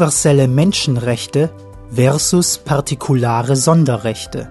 Universelle 0.00 0.48
Menschenrechte 0.48 1.50
versus 1.90 2.56
partikulare 2.56 3.54
Sonderrechte. 3.54 4.50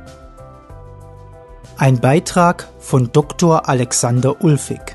Ein 1.76 2.00
Beitrag 2.00 2.68
von 2.78 3.12
Dr. 3.12 3.68
Alexander 3.68 4.44
Ulfig. 4.44 4.89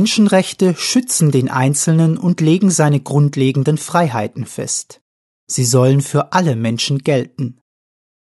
Menschenrechte 0.00 0.74
schützen 0.76 1.30
den 1.30 1.50
Einzelnen 1.50 2.16
und 2.16 2.40
legen 2.40 2.70
seine 2.70 3.00
grundlegenden 3.00 3.76
Freiheiten 3.76 4.46
fest. 4.46 5.02
Sie 5.46 5.66
sollen 5.66 6.00
für 6.00 6.32
alle 6.32 6.56
Menschen 6.56 7.00
gelten. 7.00 7.60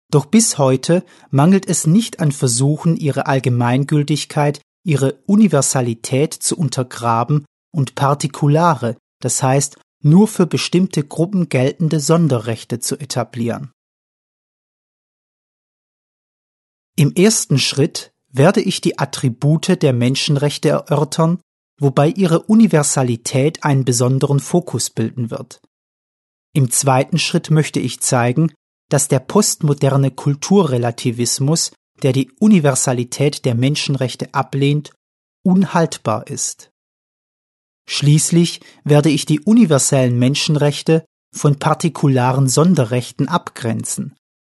Doch 0.09 0.25
bis 0.25 0.57
heute 0.57 1.05
mangelt 1.29 1.69
es 1.69 1.85
nicht 1.85 2.19
an 2.19 2.31
Versuchen, 2.31 2.97
ihre 2.97 3.27
Allgemeingültigkeit, 3.27 4.59
ihre 4.83 5.19
Universalität 5.27 6.33
zu 6.33 6.57
untergraben 6.57 7.45
und 7.71 7.93
partikulare, 7.93 8.97
das 9.19 9.43
heißt 9.43 9.77
nur 10.01 10.27
für 10.27 10.47
bestimmte 10.47 11.03
Gruppen 11.03 11.47
geltende 11.47 11.99
Sonderrechte 11.99 12.79
zu 12.79 12.97
etablieren. 12.97 13.69
Im 16.95 17.13
ersten 17.13 17.59
Schritt 17.59 18.13
werde 18.29 18.61
ich 18.61 18.81
die 18.81 18.97
Attribute 18.97 19.79
der 19.79 19.93
Menschenrechte 19.93 20.69
erörtern 20.69 21.39
wobei 21.79 22.09
ihre 22.09 22.41
Universalität 22.41 23.63
einen 23.63 23.85
besonderen 23.85 24.39
Fokus 24.39 24.89
bilden 24.89 25.31
wird. 25.31 25.61
Im 26.53 26.71
zweiten 26.71 27.19
Schritt 27.19 27.51
möchte 27.51 27.79
ich 27.79 27.99
zeigen, 27.99 28.51
dass 28.89 29.07
der 29.07 29.19
postmoderne 29.19 30.11
Kulturrelativismus, 30.11 31.71
der 32.01 32.13
die 32.13 32.31
Universalität 32.39 33.45
der 33.45 33.55
Menschenrechte 33.55 34.33
ablehnt, 34.33 34.91
unhaltbar 35.43 36.27
ist. 36.27 36.71
Schließlich 37.89 38.61
werde 38.83 39.09
ich 39.09 39.25
die 39.25 39.39
universellen 39.39 40.17
Menschenrechte 40.19 41.05
von 41.33 41.57
partikularen 41.57 42.49
Sonderrechten 42.49 43.27
abgrenzen. 43.27 44.15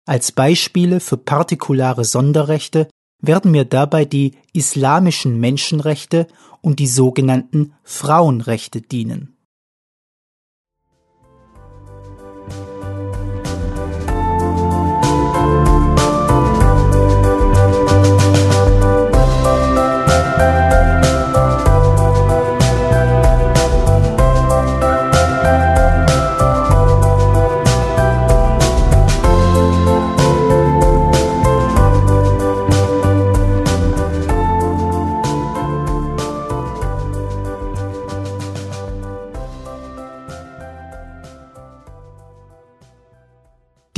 Als 0.08 0.32
Beispiele 0.32 1.00
für 1.00 1.18
partikulare 1.18 2.06
Sonderrechte 2.06 2.90
werden 3.22 3.52
mir 3.52 3.66
dabei 3.66 4.06
die 4.06 4.34
islamischen 4.54 5.40
Menschenrechte 5.40 6.28
und 6.62 6.80
die 6.80 6.88
sogenannten 6.88 7.74
Frauenrechte 7.84 8.82
dienen. 8.82 9.36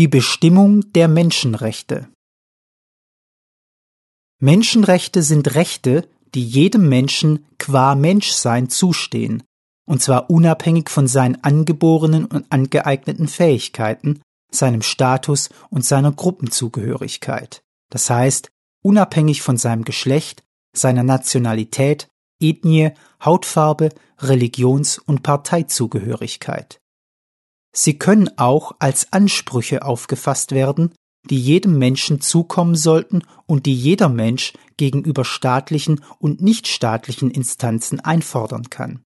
Die 0.01 0.07
Bestimmung 0.07 0.91
der 0.94 1.07
Menschenrechte 1.07 2.09
Menschenrechte 4.39 5.22
sind 5.22 5.53
Rechte, 5.53 6.09
die 6.34 6.44
jedem 6.44 6.89
Menschen 6.89 7.45
qua 7.59 7.94
Menschsein 7.94 8.67
zustehen, 8.67 9.44
und 9.85 10.01
zwar 10.01 10.31
unabhängig 10.31 10.90
von 10.90 11.07
seinen 11.07 11.44
angeborenen 11.44 12.25
und 12.25 12.51
angeeigneten 12.51 13.28
Fähigkeiten, 13.28 14.23
seinem 14.50 14.81
Status 14.81 15.50
und 15.69 15.85
seiner 15.85 16.11
Gruppenzugehörigkeit, 16.11 17.61
das 17.91 18.09
heißt 18.09 18.50
unabhängig 18.81 19.44
von 19.44 19.57
seinem 19.57 19.84
Geschlecht, 19.84 20.41
seiner 20.75 21.03
Nationalität, 21.03 22.07
Ethnie, 22.40 22.90
Hautfarbe, 23.23 23.90
Religions- 24.17 24.97
und 24.97 25.22
Parteizugehörigkeit. 25.22 26.80
Sie 27.73 27.97
können 27.97 28.37
auch 28.37 28.73
als 28.79 29.13
Ansprüche 29.13 29.83
aufgefasst 29.83 30.51
werden, 30.51 30.93
die 31.29 31.39
jedem 31.39 31.77
Menschen 31.77 32.19
zukommen 32.19 32.75
sollten 32.75 33.23
und 33.45 33.65
die 33.65 33.75
jeder 33.75 34.09
Mensch 34.09 34.53
gegenüber 34.77 35.23
staatlichen 35.23 36.03
und 36.19 36.41
nichtstaatlichen 36.41 37.29
Instanzen 37.29 37.99
einfordern 37.99 38.69
kann. 38.69 39.03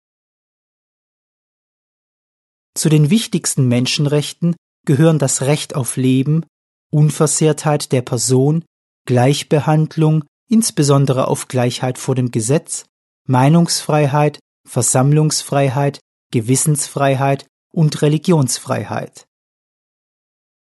Zu 2.75 2.89
den 2.89 3.09
wichtigsten 3.09 3.67
Menschenrechten 3.67 4.55
gehören 4.85 5.19
das 5.19 5.41
Recht 5.41 5.75
auf 5.75 5.97
Leben, 5.97 6.45
Unversehrtheit 6.91 7.91
der 7.91 8.01
Person, 8.01 8.63
Gleichbehandlung, 9.05 10.23
insbesondere 10.49 11.27
auf 11.27 11.47
Gleichheit 11.47 11.97
vor 11.97 12.15
dem 12.15 12.31
Gesetz, 12.31 12.85
Meinungsfreiheit, 13.27 14.39
Versammlungsfreiheit, 14.67 15.99
Gewissensfreiheit 16.31 17.45
und 17.71 18.01
Religionsfreiheit. 18.01 19.27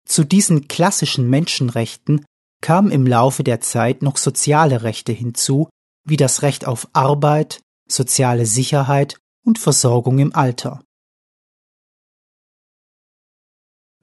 Zu 0.06 0.24
diesen 0.24 0.68
klassischen 0.68 1.28
Menschenrechten 1.28 2.24
kamen 2.60 2.90
im 2.90 3.06
Laufe 3.06 3.44
der 3.44 3.60
Zeit 3.60 4.02
noch 4.02 4.16
soziale 4.16 4.82
Rechte 4.82 5.12
hinzu, 5.12 5.68
wie 6.04 6.16
das 6.16 6.42
Recht 6.42 6.66
auf 6.66 6.88
Arbeit, 6.92 7.60
soziale 7.88 8.46
Sicherheit 8.46 9.18
und 9.44 9.58
Versorgung 9.58 10.18
im 10.18 10.34
Alter. 10.34 10.82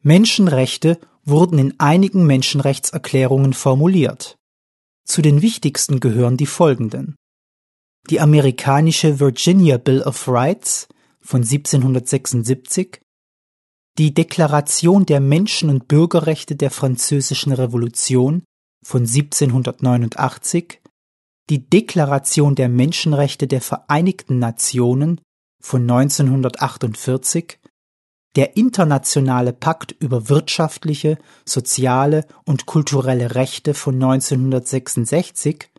Menschenrechte 0.02 1.00
wurden 1.24 1.58
in 1.58 1.80
einigen 1.80 2.26
Menschenrechtserklärungen 2.26 3.54
formuliert. 3.54 4.38
Zu 5.06 5.22
den 5.22 5.42
wichtigsten 5.42 6.02
gehören 6.02 6.36
die 6.36 6.46
folgenden. 6.46 7.16
Die 8.10 8.20
amerikanische 8.20 9.22
Virginia 9.22 9.78
Bill 9.78 10.02
of 10.02 10.28
Rights 10.28 10.90
von 11.24 11.42
1776, 11.42 13.02
die 13.98 14.14
Deklaration 14.14 15.06
der 15.06 15.20
Menschen- 15.20 15.70
und 15.70 15.88
Bürgerrechte 15.88 16.56
der 16.56 16.72
Französischen 16.72 17.54
Revolution 17.54 18.44
von 18.84 19.02
1789, 19.02 20.82
die 21.50 21.70
Deklaration 21.70 22.56
der 22.56 22.70
Menschenrechte 22.70 23.48
der 23.48 23.62
Vereinigten 23.62 24.40
Nationen 24.40 25.22
von 25.62 25.84
1948, 25.84 27.60
der 28.36 28.58
Internationale 28.58 29.54
Pakt 29.54 29.96
über 30.00 30.28
wirtschaftliche, 30.28 31.20
soziale 31.46 32.26
und 32.46 32.66
kulturelle 32.66 33.36
Rechte 33.36 33.74
von 33.74 33.96
1966, 33.96 35.70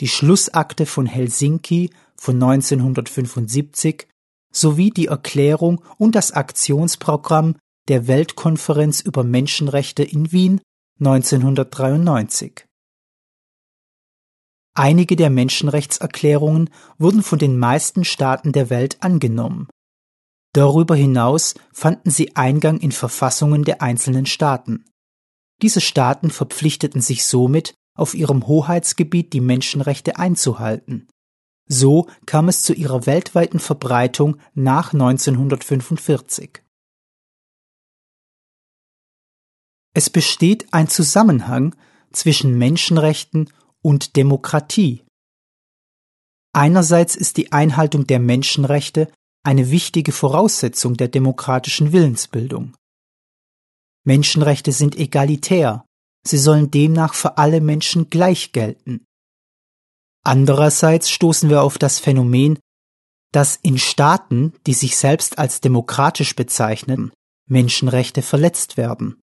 die 0.00 0.08
Schlussakte 0.08 0.86
von 0.86 1.06
Helsinki 1.06 1.90
von 2.16 2.36
1975 2.36 4.08
sowie 4.52 4.90
die 4.90 5.06
Erklärung 5.06 5.82
und 5.98 6.14
das 6.14 6.32
Aktionsprogramm 6.32 7.56
der 7.88 8.06
Weltkonferenz 8.06 9.00
über 9.00 9.24
Menschenrechte 9.24 10.02
in 10.02 10.32
Wien 10.32 10.60
1993. 11.00 12.66
Einige 14.74 15.16
der 15.16 15.30
Menschenrechtserklärungen 15.30 16.70
wurden 16.98 17.22
von 17.22 17.38
den 17.38 17.58
meisten 17.58 18.04
Staaten 18.04 18.52
der 18.52 18.70
Welt 18.70 18.98
angenommen. 19.00 19.68
Darüber 20.52 20.94
hinaus 20.94 21.54
fanden 21.72 22.10
sie 22.10 22.36
Eingang 22.36 22.78
in 22.78 22.92
Verfassungen 22.92 23.64
der 23.64 23.82
einzelnen 23.82 24.26
Staaten. 24.26 24.84
Diese 25.62 25.80
Staaten 25.80 26.30
verpflichteten 26.30 27.00
sich 27.00 27.24
somit, 27.24 27.74
auf 27.96 28.14
ihrem 28.14 28.46
Hoheitsgebiet 28.46 29.32
die 29.32 29.40
Menschenrechte 29.40 30.16
einzuhalten. 30.16 31.08
So 31.68 32.08
kam 32.26 32.48
es 32.48 32.62
zu 32.62 32.72
ihrer 32.72 33.06
weltweiten 33.06 33.60
Verbreitung 33.60 34.38
nach 34.54 34.94
1945. 34.94 36.62
Es 39.94 40.10
besteht 40.10 40.72
ein 40.72 40.88
Zusammenhang 40.88 41.74
zwischen 42.12 42.56
Menschenrechten 42.56 43.52
und 43.82 44.16
Demokratie. 44.16 45.04
Einerseits 46.54 47.16
ist 47.16 47.36
die 47.36 47.52
Einhaltung 47.52 48.06
der 48.06 48.18
Menschenrechte 48.18 49.12
eine 49.44 49.70
wichtige 49.70 50.12
Voraussetzung 50.12 50.96
der 50.96 51.08
demokratischen 51.08 51.92
Willensbildung. 51.92 52.76
Menschenrechte 54.04 54.72
sind 54.72 54.96
egalitär, 54.96 55.84
sie 56.26 56.38
sollen 56.38 56.70
demnach 56.70 57.14
für 57.14 57.36
alle 57.36 57.60
Menschen 57.60 58.08
gleich 58.08 58.52
gelten. 58.52 59.04
Andererseits 60.28 61.08
stoßen 61.08 61.48
wir 61.48 61.62
auf 61.62 61.78
das 61.78 62.00
Phänomen, 62.00 62.58
dass 63.32 63.56
in 63.56 63.78
Staaten, 63.78 64.52
die 64.66 64.74
sich 64.74 64.98
selbst 64.98 65.38
als 65.38 65.62
demokratisch 65.62 66.36
bezeichnen, 66.36 67.12
Menschenrechte 67.48 68.20
verletzt 68.20 68.76
werden. 68.76 69.22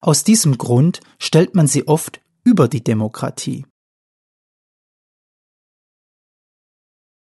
Aus 0.00 0.24
diesem 0.24 0.56
Grund 0.56 1.00
stellt 1.18 1.54
man 1.54 1.66
sie 1.66 1.86
oft 1.86 2.22
über 2.42 2.68
die 2.68 2.82
Demokratie. 2.82 3.66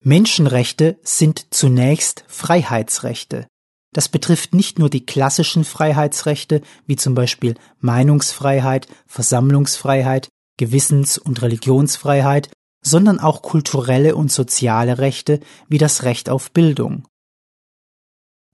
Menschenrechte 0.04 1.00
sind 1.04 1.54
zunächst 1.54 2.26
Freiheitsrechte. 2.28 3.46
Das 3.94 4.10
betrifft 4.10 4.56
nicht 4.56 4.80
nur 4.80 4.90
die 4.90 5.06
klassischen 5.06 5.64
Freiheitsrechte, 5.64 6.64
wie 6.88 6.96
zum 6.96 7.14
Beispiel 7.14 7.54
Meinungsfreiheit, 7.82 8.88
Versammlungsfreiheit, 9.06 10.30
Gewissens- 10.58 11.20
und 11.20 11.44
Religionsfreiheit, 11.44 12.50
sondern 12.82 13.20
auch 13.20 13.42
kulturelle 13.42 14.16
und 14.16 14.32
soziale 14.32 14.98
Rechte 14.98 15.40
wie 15.68 15.78
das 15.78 16.04
Recht 16.04 16.30
auf 16.30 16.52
Bildung. 16.52 17.08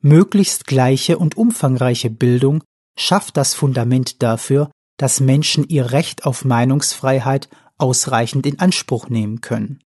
Möglichst 0.01 0.67
gleiche 0.67 1.17
und 1.17 1.37
umfangreiche 1.37 2.09
Bildung 2.09 2.63
schafft 2.97 3.37
das 3.37 3.53
Fundament 3.53 4.21
dafür, 4.21 4.71
dass 4.97 5.19
Menschen 5.19 5.67
ihr 5.67 5.91
Recht 5.91 6.25
auf 6.25 6.45
Meinungsfreiheit 6.45 7.49
ausreichend 7.77 8.45
in 8.45 8.59
Anspruch 8.59 9.09
nehmen 9.09 9.41
können. 9.41 9.81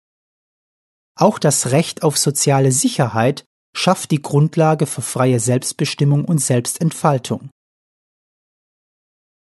Auch 1.15 1.39
das 1.39 1.71
Recht 1.71 2.03
auf 2.03 2.17
soziale 2.17 2.71
Sicherheit 2.71 3.45
schafft 3.75 4.11
die 4.11 4.21
Grundlage 4.21 4.85
für 4.85 5.01
freie 5.01 5.39
Selbstbestimmung 5.39 6.25
und 6.25 6.39
Selbstentfaltung. 6.39 7.49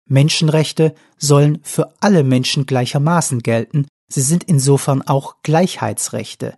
Menschenrechte 0.09 0.95
sollen 1.17 1.59
für 1.63 1.93
alle 1.99 2.23
Menschen 2.23 2.65
gleichermaßen 2.65 3.39
gelten, 3.39 3.87
sie 4.09 4.21
sind 4.21 4.43
insofern 4.43 5.01
auch 5.01 5.41
Gleichheitsrechte. 5.43 6.55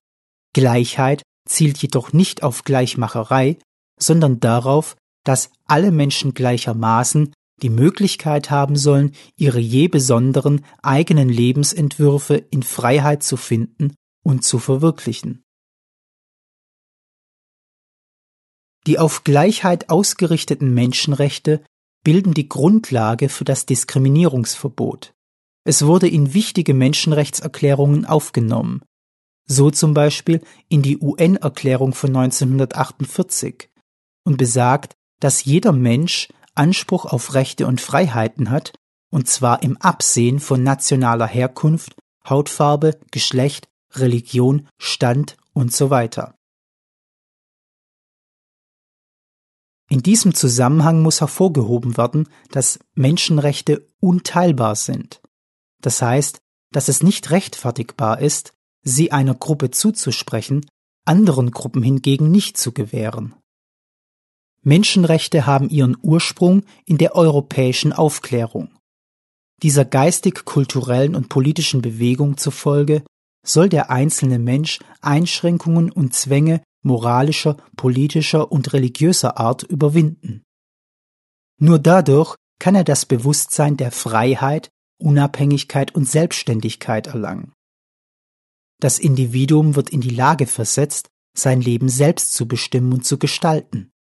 Gleichheit 0.54 1.24
zielt 1.48 1.78
jedoch 1.80 2.14
nicht 2.14 2.44
auf 2.44 2.64
Gleichmacherei, 2.64 3.58
sondern 4.00 4.40
darauf, 4.40 4.96
dass 5.24 5.52
alle 5.66 5.92
Menschen 5.92 6.34
gleichermaßen 6.34 7.34
die 7.62 7.70
Möglichkeit 7.70 8.50
haben 8.50 8.76
sollen, 8.76 9.14
ihre 9.36 9.60
je 9.60 9.88
besonderen 9.88 10.66
eigenen 10.82 11.30
Lebensentwürfe 11.30 12.36
in 12.36 12.64
Freiheit 12.64 13.22
zu 13.24 13.38
finden 13.38 13.96
und 14.24 14.44
zu 14.44 14.60
verwirklichen. 14.60 15.44
Die 18.88 18.98
auf 18.98 19.24
Gleichheit 19.24 19.90
ausgerichteten 19.90 20.74
Menschenrechte 20.74 21.64
bilden 22.04 22.34
die 22.34 22.48
Grundlage 22.48 23.28
für 23.30 23.44
das 23.44 23.66
Diskriminierungsverbot. 23.66 25.14
Es 25.70 25.86
wurde 25.86 26.08
in 26.08 26.34
wichtige 26.34 26.74
Menschenrechtserklärungen 26.74 28.04
aufgenommen, 28.04 28.82
so 29.46 29.70
zum 29.70 29.94
Beispiel 29.94 30.42
in 30.68 30.82
die 30.82 30.98
UN-Erklärung 30.98 31.94
von 31.94 32.10
1948 32.10 33.70
und 34.24 34.38
besagt, 34.38 34.96
dass 35.20 35.46
jeder 35.46 35.72
Mensch 35.72 36.30
Anspruch 36.56 37.06
auf 37.06 37.36
Rechte 37.36 37.68
und 37.68 37.82
Freiheiten 37.82 38.50
hat, 38.50 38.74
und 39.12 39.28
zwar 39.28 39.62
im 39.62 39.78
Absehen 39.78 40.40
von 40.40 40.64
nationaler 40.64 41.28
Herkunft, 41.28 41.96
Hautfarbe, 42.28 43.00
Geschlecht, 43.12 43.70
Religion, 43.94 44.68
Stand 44.80 45.38
und 45.54 45.72
so 45.72 45.92
weiter. 45.92 46.34
In 49.88 50.02
diesem 50.02 50.34
Zusammenhang 50.34 51.04
muss 51.04 51.22
hervorgehoben 51.22 51.96
werden, 51.96 52.28
dass 52.50 52.80
Menschenrechte 52.96 53.86
unteilbar 54.00 54.76
sind. 54.76 55.22
Das 55.82 56.02
heißt, 56.02 56.40
dass 56.72 56.88
es 56.88 57.04
nicht 57.04 57.32
rechtfertigbar 57.32 58.20
ist, 58.20 58.54
sie 58.84 59.12
einer 59.12 59.36
Gruppe 59.36 59.72
zuzusprechen, 59.72 60.66
anderen 61.06 61.52
Gruppen 61.52 61.84
hingegen 61.84 62.32
nicht 62.32 62.58
zu 62.58 62.72
gewähren. 62.72 63.36
Menschenrechte 64.62 65.46
haben 65.46 65.70
ihren 65.70 65.98
Ursprung 66.02 66.64
in 66.86 66.98
der 66.98 67.16
europäischen 67.16 67.94
Aufklärung. 67.94 68.70
Dieser 69.64 69.86
geistig-kulturellen 69.86 71.16
und 71.16 71.30
politischen 71.30 71.82
Bewegung 71.82 72.38
zufolge 72.38 73.04
soll 73.46 73.70
der 73.70 73.90
einzelne 73.90 74.40
Mensch 74.40 74.80
Einschränkungen 75.02 75.92
und 75.92 76.14
Zwänge 76.14 76.62
moralischer, 76.82 77.58
politischer 77.76 78.52
und 78.52 78.74
religiöser 78.74 79.38
Art 79.38 79.64
überwinden. 79.64 80.44
Nur 81.60 81.80
dadurch 81.80 82.36
kann 82.60 82.76
er 82.76 82.84
das 82.84 83.06
Bewusstsein 83.06 83.78
der 83.78 83.92
Freiheit, 83.92 84.70
Unabhängigkeit 85.00 85.96
und 85.96 86.08
Selbstständigkeit 86.08 87.08
erlangen. 87.08 87.54
Das 88.80 89.00
Individuum 89.00 89.76
wird 89.76 89.90
in 89.90 90.02
die 90.02 90.10
Lage 90.10 90.48
versetzt, 90.48 91.10
sein 91.36 91.62
Leben 91.62 91.90
selbst 91.90 92.34
zu 92.34 92.48
bestimmen 92.48 92.94
und 92.94 93.06
zu 93.06 93.18
gestalten. 93.18 93.92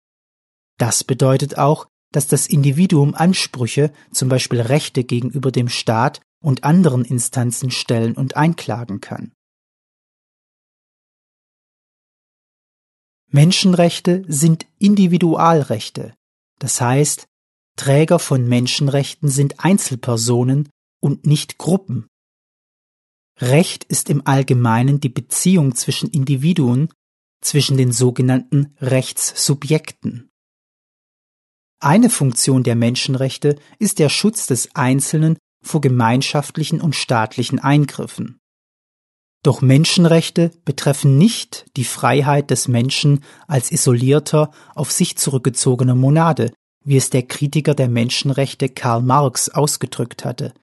Das 0.78 1.04
bedeutet 1.04 1.58
auch, 1.58 1.88
dass 2.12 2.26
das 2.26 2.46
Individuum 2.46 3.14
Ansprüche, 3.14 3.92
zum 4.12 4.28
Beispiel 4.28 4.60
Rechte 4.60 5.04
gegenüber 5.04 5.50
dem 5.50 5.68
Staat 5.68 6.20
und 6.40 6.64
anderen 6.64 7.04
Instanzen 7.04 7.70
stellen 7.70 8.14
und 8.14 8.36
einklagen 8.36 9.00
kann. 9.00 9.32
Menschenrechte 13.30 14.24
sind 14.26 14.66
Individualrechte, 14.78 16.14
das 16.58 16.80
heißt, 16.80 17.26
Träger 17.76 18.18
von 18.18 18.48
Menschenrechten 18.48 19.28
sind 19.28 19.62
Einzelpersonen 19.62 20.70
und 21.00 21.26
nicht 21.26 21.58
Gruppen. 21.58 22.08
Recht 23.40 23.84
ist 23.84 24.10
im 24.10 24.26
Allgemeinen 24.26 25.00
die 25.00 25.08
Beziehung 25.08 25.74
zwischen 25.74 26.10
Individuen, 26.10 26.88
zwischen 27.40 27.76
den 27.76 27.92
sogenannten 27.92 28.74
Rechtssubjekten. 28.80 30.28
Eine 31.80 32.10
Funktion 32.10 32.64
der 32.64 32.74
Menschenrechte 32.74 33.56
ist 33.78 34.00
der 34.00 34.08
Schutz 34.08 34.46
des 34.46 34.74
Einzelnen 34.74 35.38
vor 35.62 35.80
gemeinschaftlichen 35.80 36.80
und 36.80 36.96
staatlichen 36.96 37.60
Eingriffen. 37.60 38.40
Doch 39.44 39.60
Menschenrechte 39.60 40.50
betreffen 40.64 41.16
nicht 41.16 41.66
die 41.76 41.84
Freiheit 41.84 42.50
des 42.50 42.66
Menschen 42.66 43.22
als 43.46 43.70
isolierter, 43.70 44.50
auf 44.74 44.90
sich 44.90 45.16
zurückgezogener 45.16 45.94
Monade, 45.94 46.52
wie 46.84 46.96
es 46.96 47.10
der 47.10 47.22
Kritiker 47.22 47.74
der 47.74 47.88
Menschenrechte 47.88 48.68
Karl 48.68 49.02
Marx 49.02 49.48
ausgedrückt 49.48 50.24
hatte. 50.24 50.54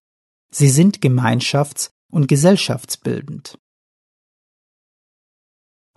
Sie 0.58 0.70
sind 0.70 1.00
gemeinschafts- 1.00 1.90
und 2.10 2.30
gesellschaftsbildend. 2.30 3.60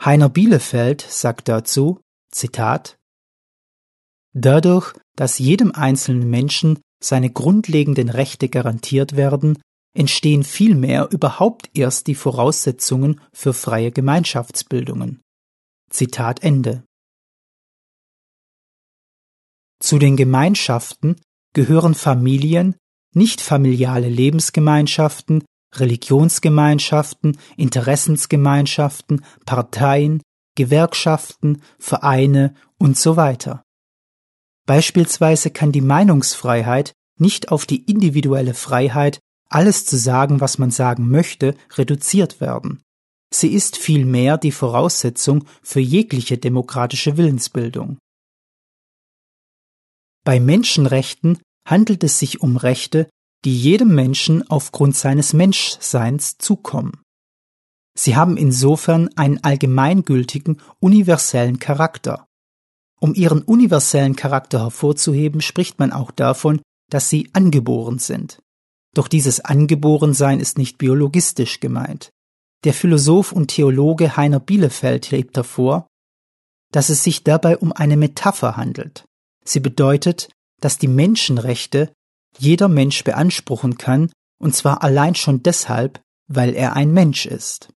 Heiner 0.04 0.28
Bielefeld 0.28 1.00
sagt 1.00 1.46
dazu, 1.46 2.00
Zitat, 2.32 2.98
Dadurch, 4.34 4.94
dass 5.14 5.38
jedem 5.38 5.70
einzelnen 5.70 6.28
Menschen 6.28 6.80
seine 7.00 7.30
grundlegenden 7.30 8.08
Rechte 8.08 8.48
garantiert 8.48 9.14
werden, 9.14 9.62
entstehen 9.96 10.42
vielmehr 10.42 11.08
überhaupt 11.12 11.70
erst 11.72 12.08
die 12.08 12.16
Voraussetzungen 12.16 13.20
für 13.32 13.54
freie 13.54 13.92
Gemeinschaftsbildungen. 13.92 15.20
Zitat 15.88 16.42
Ende. 16.42 16.82
Zu 19.78 20.00
den 20.00 20.16
Gemeinschaften 20.16 21.14
gehören 21.52 21.94
Familien, 21.94 22.74
nicht 23.14 23.40
familiale 23.40 24.08
Lebensgemeinschaften, 24.08 25.44
Religionsgemeinschaften, 25.74 27.38
Interessensgemeinschaften, 27.56 29.24
Parteien, 29.44 30.22
Gewerkschaften, 30.54 31.62
Vereine 31.78 32.54
und 32.78 32.98
so 32.98 33.16
weiter. 33.16 33.62
Beispielsweise 34.66 35.50
kann 35.50 35.72
die 35.72 35.80
Meinungsfreiheit 35.80 36.92
nicht 37.18 37.50
auf 37.50 37.66
die 37.66 37.84
individuelle 37.84 38.54
Freiheit 38.54 39.20
alles 39.48 39.86
zu 39.86 39.96
sagen, 39.96 40.40
was 40.40 40.58
man 40.58 40.70
sagen 40.70 41.08
möchte, 41.08 41.54
reduziert 41.76 42.40
werden. 42.40 42.82
Sie 43.32 43.48
ist 43.48 43.76
vielmehr 43.76 44.38
die 44.38 44.52
Voraussetzung 44.52 45.44
für 45.62 45.80
jegliche 45.80 46.38
demokratische 46.38 47.16
Willensbildung. 47.16 47.98
Bei 50.24 50.40
Menschenrechten 50.40 51.38
handelt 51.68 52.02
es 52.02 52.18
sich 52.18 52.40
um 52.40 52.56
Rechte, 52.56 53.08
die 53.44 53.56
jedem 53.56 53.94
Menschen 53.94 54.48
aufgrund 54.50 54.96
seines 54.96 55.32
Menschseins 55.32 56.38
zukommen. 56.38 57.02
Sie 57.96 58.16
haben 58.16 58.36
insofern 58.36 59.10
einen 59.16 59.42
allgemeingültigen, 59.42 60.60
universellen 60.80 61.58
Charakter. 61.58 62.26
Um 63.00 63.14
ihren 63.14 63.42
universellen 63.42 64.16
Charakter 64.16 64.60
hervorzuheben, 64.60 65.40
spricht 65.40 65.78
man 65.78 65.92
auch 65.92 66.10
davon, 66.10 66.60
dass 66.90 67.10
sie 67.10 67.28
angeboren 67.32 67.98
sind. 67.98 68.40
Doch 68.94 69.08
dieses 69.08 69.40
Angeborensein 69.40 70.40
ist 70.40 70.58
nicht 70.58 70.78
biologistisch 70.78 71.60
gemeint. 71.60 72.10
Der 72.64 72.72
Philosoph 72.72 73.32
und 73.32 73.48
Theologe 73.48 74.16
Heiner 74.16 74.40
Bielefeld 74.40 75.10
hebt 75.12 75.36
davor, 75.36 75.86
dass 76.72 76.88
es 76.88 77.04
sich 77.04 77.24
dabei 77.24 77.56
um 77.58 77.72
eine 77.72 77.96
Metapher 77.96 78.56
handelt. 78.56 79.04
Sie 79.44 79.60
bedeutet, 79.60 80.28
dass 80.60 80.78
die 80.78 80.88
Menschenrechte 80.88 81.92
jeder 82.36 82.68
Mensch 82.68 83.04
beanspruchen 83.04 83.78
kann, 83.78 84.12
und 84.38 84.54
zwar 84.54 84.82
allein 84.82 85.14
schon 85.14 85.42
deshalb, 85.42 86.02
weil 86.28 86.54
er 86.54 86.74
ein 86.74 86.92
Mensch 86.92 87.26
ist. 87.26 87.72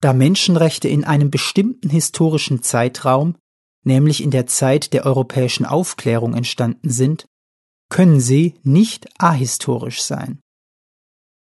Da 0.00 0.12
Menschenrechte 0.12 0.88
in 0.88 1.04
einem 1.04 1.30
bestimmten 1.30 1.88
historischen 1.88 2.62
Zeitraum, 2.62 3.36
nämlich 3.84 4.20
in 4.20 4.32
der 4.32 4.46
Zeit 4.46 4.92
der 4.92 5.06
europäischen 5.06 5.64
Aufklärung 5.64 6.34
entstanden 6.34 6.90
sind, 6.90 7.26
können 7.88 8.20
sie 8.20 8.54
nicht 8.64 9.08
ahistorisch 9.20 10.02
sein. 10.02 10.40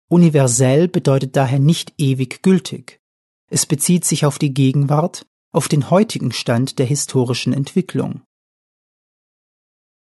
Universell 0.09 0.89
bedeutet 0.89 1.37
daher 1.37 1.59
nicht 1.59 1.93
ewig 1.99 2.43
gültig. 2.43 3.01
Es 3.51 3.67
bezieht 3.67 4.07
sich 4.07 4.25
auf 4.25 4.39
die 4.39 4.55
Gegenwart, 4.55 5.27
auf 5.59 5.67
den 5.67 5.91
heutigen 5.91 6.31
Stand 6.31 6.79
der 6.79 6.87
historischen 6.87 7.53
Entwicklung. 7.53 8.23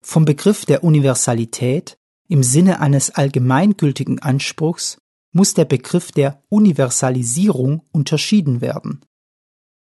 Vom 0.04 0.26
Begriff 0.26 0.66
der 0.66 0.84
Universalität 0.84 1.98
im 2.28 2.44
Sinne 2.44 2.82
eines 2.82 3.12
allgemeingültigen 3.12 4.20
Anspruchs 4.20 4.98
muss 5.32 5.54
der 5.54 5.64
Begriff 5.64 6.12
der 6.12 6.44
Universalisierung 6.50 7.84
unterschieden 7.94 8.60
werden. 8.60 9.00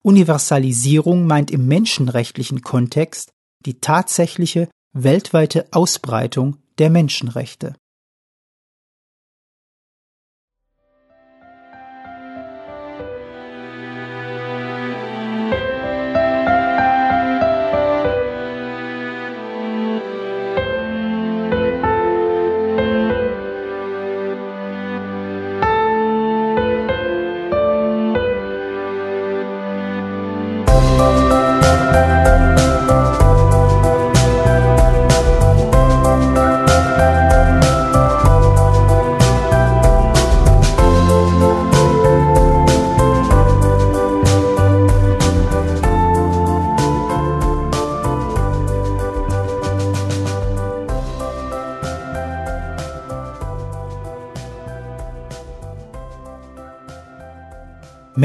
Universalisierung 0.03 1.27
meint 1.27 1.51
im 1.51 1.67
menschenrechtlichen 1.67 2.61
Kontext 2.61 3.33
die 3.65 3.81
tatsächliche 3.81 4.69
weltweite 4.93 5.67
Ausbreitung 5.71 6.59
der 6.77 6.89
Menschenrechte. 6.89 7.75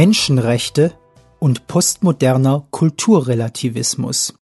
Menschenrechte 0.03 0.99
und 1.39 1.69
postmoderner 1.69 2.67
Kulturrelativismus. 2.73 4.35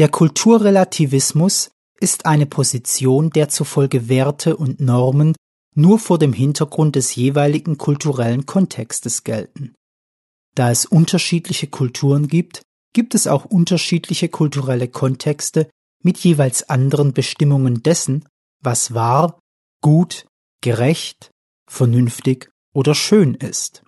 Der 0.00 0.08
Kulturrelativismus 0.08 1.70
ist 2.00 2.26
eine 2.26 2.46
Position, 2.46 3.30
der 3.30 3.48
zufolge 3.50 4.08
Werte 4.08 4.56
und 4.56 4.80
Normen 4.80 5.36
nur 5.76 6.00
vor 6.00 6.18
dem 6.18 6.32
Hintergrund 6.32 6.96
des 6.96 7.14
jeweiligen 7.14 7.78
kulturellen 7.78 8.44
Kontextes 8.44 9.22
gelten. 9.22 9.76
Da 10.56 10.72
es 10.72 10.86
unterschiedliche 10.86 11.68
Kulturen 11.68 12.26
gibt, 12.26 12.62
gibt 12.92 13.14
es 13.14 13.28
auch 13.28 13.44
unterschiedliche 13.44 14.28
kulturelle 14.28 14.88
Kontexte 14.88 15.70
mit 16.02 16.18
jeweils 16.18 16.68
anderen 16.68 17.12
Bestimmungen 17.12 17.84
dessen, 17.84 18.28
was 18.60 18.92
wahr, 18.92 19.38
gut, 19.80 20.26
gerecht, 20.64 21.30
vernünftig 21.68 22.50
oder 22.72 22.94
schön 22.94 23.34
ist. 23.34 23.84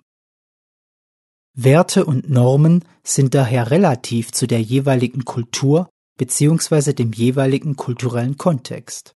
Werte 1.55 2.05
und 2.05 2.29
Normen 2.29 2.85
sind 3.03 3.33
daher 3.33 3.71
relativ 3.71 4.31
zu 4.31 4.45
der 4.45 4.61
jeweiligen 4.61 5.25
Kultur 5.25 5.89
bzw. 6.19 6.93
dem 6.93 7.13
jeweiligen 7.13 7.77
kulturellen 7.77 8.37
Kontext. 8.37 9.15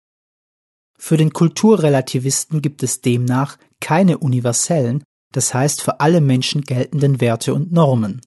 Für 0.97 1.17
den 1.17 1.33
Kulturrelativisten 1.33 2.61
gibt 2.61 2.81
es 2.81 3.01
demnach 3.01 3.57
keine 3.81 4.19
universellen, 4.19 5.03
das 5.33 5.53
heißt 5.53 5.81
für 5.81 5.99
alle 5.99 6.21
Menschen 6.21 6.61
geltenden 6.61 7.19
Werte 7.19 7.53
und 7.53 7.73
Normen. 7.73 8.21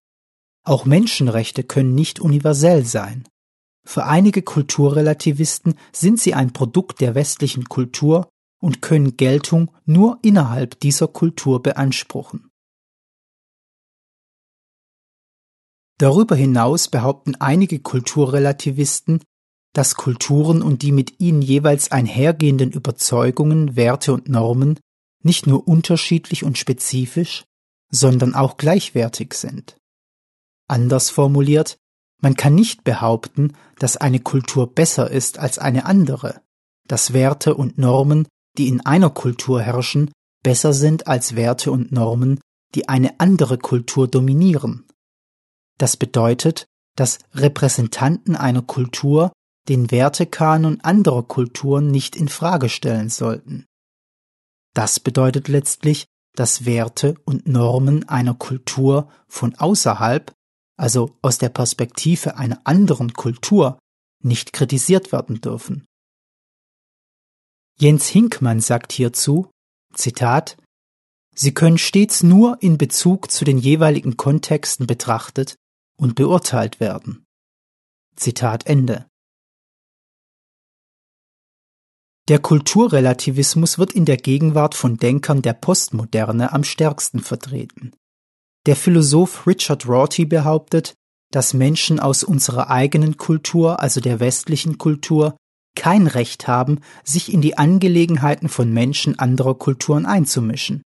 Auch 0.63 0.85
Menschenrechte 0.85 1.65
können 1.65 1.95
nicht 1.95 2.21
universell 2.21 2.85
sein. 2.85 3.27
Für 3.83 4.05
einige 4.05 4.43
Kulturrelativisten 4.43 5.79
sind 5.91 6.21
sie 6.21 6.35
ein 6.35 6.53
Produkt 6.53 7.01
der 7.01 7.15
westlichen 7.15 7.65
Kultur 7.65 8.29
und 8.63 8.81
können 8.81 9.17
Geltung 9.17 9.71
nur 9.85 10.19
innerhalb 10.23 10.79
dieser 10.81 11.09
Kultur 11.09 11.61
beanspruchen. 11.63 12.49
Darüber 15.99 16.37
hinaus 16.37 16.89
behaupten 16.89 17.35
einige 17.35 17.81
Kulturrelativisten, 17.81 19.23
dass 19.73 19.97
Kulturen 19.97 20.63
und 20.63 20.83
die 20.83 20.93
mit 20.93 21.21
ihnen 21.21 21.43
jeweils 21.43 21.91
einhergehenden 21.91 22.71
Überzeugungen, 22.71 23.77
Werte 23.77 24.13
und 24.13 24.29
Normen 24.29 24.79
nicht 25.25 25.47
nur 25.47 25.67
unterschiedlich 25.67 26.45
und 26.45 26.59
spezifisch, 26.59 27.45
sondern 27.91 28.35
auch 28.35 28.57
gleichwertig 28.57 29.35
sind. 29.35 29.77
Anders 30.69 31.11
formuliert, 31.11 31.79
man 32.21 32.35
kann 32.35 32.55
nicht 32.55 32.85
behaupten, 32.85 33.55
dass 33.79 33.97
eine 33.97 34.21
Kultur 34.21 34.73
besser 34.73 35.11
ist 35.11 35.39
als 35.39 35.59
eine 35.59 35.87
andere, 35.87 36.41
dass 36.87 37.13
Werte 37.13 37.55
und 37.55 37.79
Normen 37.79 38.29
die 38.59 38.69
in 38.69 38.85
einer 38.85 39.11
Kultur 39.11 39.61
herrschen, 39.61 40.11
besser 40.43 40.73
sind 40.73 41.07
als 41.07 41.37
Werte 41.37 41.71
und 41.71 41.93
Normen, 41.93 42.41
die 42.75 42.89
eine 42.89 43.21
andere 43.21 43.59
Kultur 43.59 44.09
dominieren. 44.09 44.87
Das 45.79 45.97
bedeutet, 45.97 46.67
dass 46.97 47.19
Repräsentanten 47.33 48.37
einer 48.37 48.63
Kultur 48.63 49.33
den 49.69 49.91
Wertekanon 49.91 50.81
anderer 50.81 51.23
Kulturen 51.23 51.91
nicht 51.91 52.17
in 52.17 52.29
Frage 52.29 52.69
stellen 52.69 53.09
sollten. 53.09 53.67
Das 54.75 55.01
bedeutet 55.01 55.49
letztlich, 55.49 56.07
dass 56.35 56.65
Werte 56.65 57.15
und 57.25 57.47
Normen 57.47 58.09
einer 58.09 58.35
Kultur 58.35 59.09
von 59.29 59.55
außerhalb, 59.55 60.33
also 60.77 61.17
aus 61.21 61.39
der 61.39 61.51
Perspektive 61.51 62.37
einer 62.37 62.61
anderen 62.65 63.13
Kultur, 63.13 63.79
nicht 64.23 64.53
kritisiert 64.53 65.13
werden 65.13 65.41
dürfen. 65.41 65.85
Jens 67.83 68.07
Hinkmann 68.07 68.61
sagt 68.61 68.93
hierzu, 68.93 69.51
Zitat, 69.93 70.57
Sie 71.35 71.53
können 71.53 71.79
stets 71.79 72.23
nur 72.23 72.59
in 72.63 72.79
Bezug 72.79 73.33
zu 73.33 73.45
den 73.45 73.59
jeweiligen 73.59 74.17
Kontexten 74.17 74.87
betrachtet 74.87 75.57
und 75.99 76.15
beurteilt 76.15 76.79
werden. 76.79 77.25
Zitat 78.15 78.69
Ende. 78.69 79.07
Der 82.29 82.39
Kulturrelativismus 82.39 83.81
wird 83.81 83.95
in 83.95 84.05
der 84.05 84.17
Gegenwart 84.17 84.77
von 84.77 84.97
Denkern 84.97 85.43
der 85.43 85.55
Postmoderne 85.55 86.53
am 86.53 86.63
stärksten 86.63 87.19
vertreten. 87.19 87.97
Der 88.67 88.77
Philosoph 88.77 89.45
Richard 89.45 89.89
Rorty 89.89 90.25
behauptet, 90.25 90.95
dass 91.33 91.53
Menschen 91.53 91.99
aus 91.99 92.23
unserer 92.23 92.71
eigenen 92.71 93.17
Kultur, 93.17 93.81
also 93.81 94.01
der 94.01 94.21
westlichen 94.21 94.79
Kultur, 94.79 95.37
kein 95.75 96.07
Recht 96.07 96.49
haben, 96.49 96.81
sich 97.05 97.33
in 97.33 97.41
die 97.41 97.59
Angelegenheiten 97.59 98.49
von 98.49 98.73
Menschen 98.73 99.19
anderer 99.19 99.55
Kulturen 99.55 100.07
einzumischen. 100.07 100.83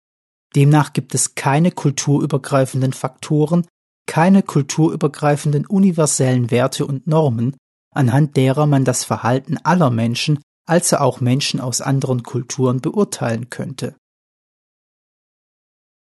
Demnach 0.55 0.93
gibt 0.93 1.15
es 1.15 1.35
keine 1.35 1.71
kulturübergreifenden 1.71 2.93
Faktoren, 2.93 3.67
keine 4.07 4.43
kulturübergreifenden 4.43 5.67
universellen 5.67 6.51
Werte 6.51 6.87
und 6.87 7.07
Normen, 7.07 7.57
anhand 7.95 8.37
derer 8.37 8.67
man 8.67 8.85
das 8.85 9.05
Verhalten 9.05 9.57
aller 9.59 9.91
Menschen, 9.91 10.41
also 10.67 10.97
auch 10.99 11.21
Menschen 11.21 11.61
aus 11.61 11.81
anderen 11.81 12.23
Kulturen 12.23 12.81
beurteilen 12.81 13.51
könnte. 13.51 13.97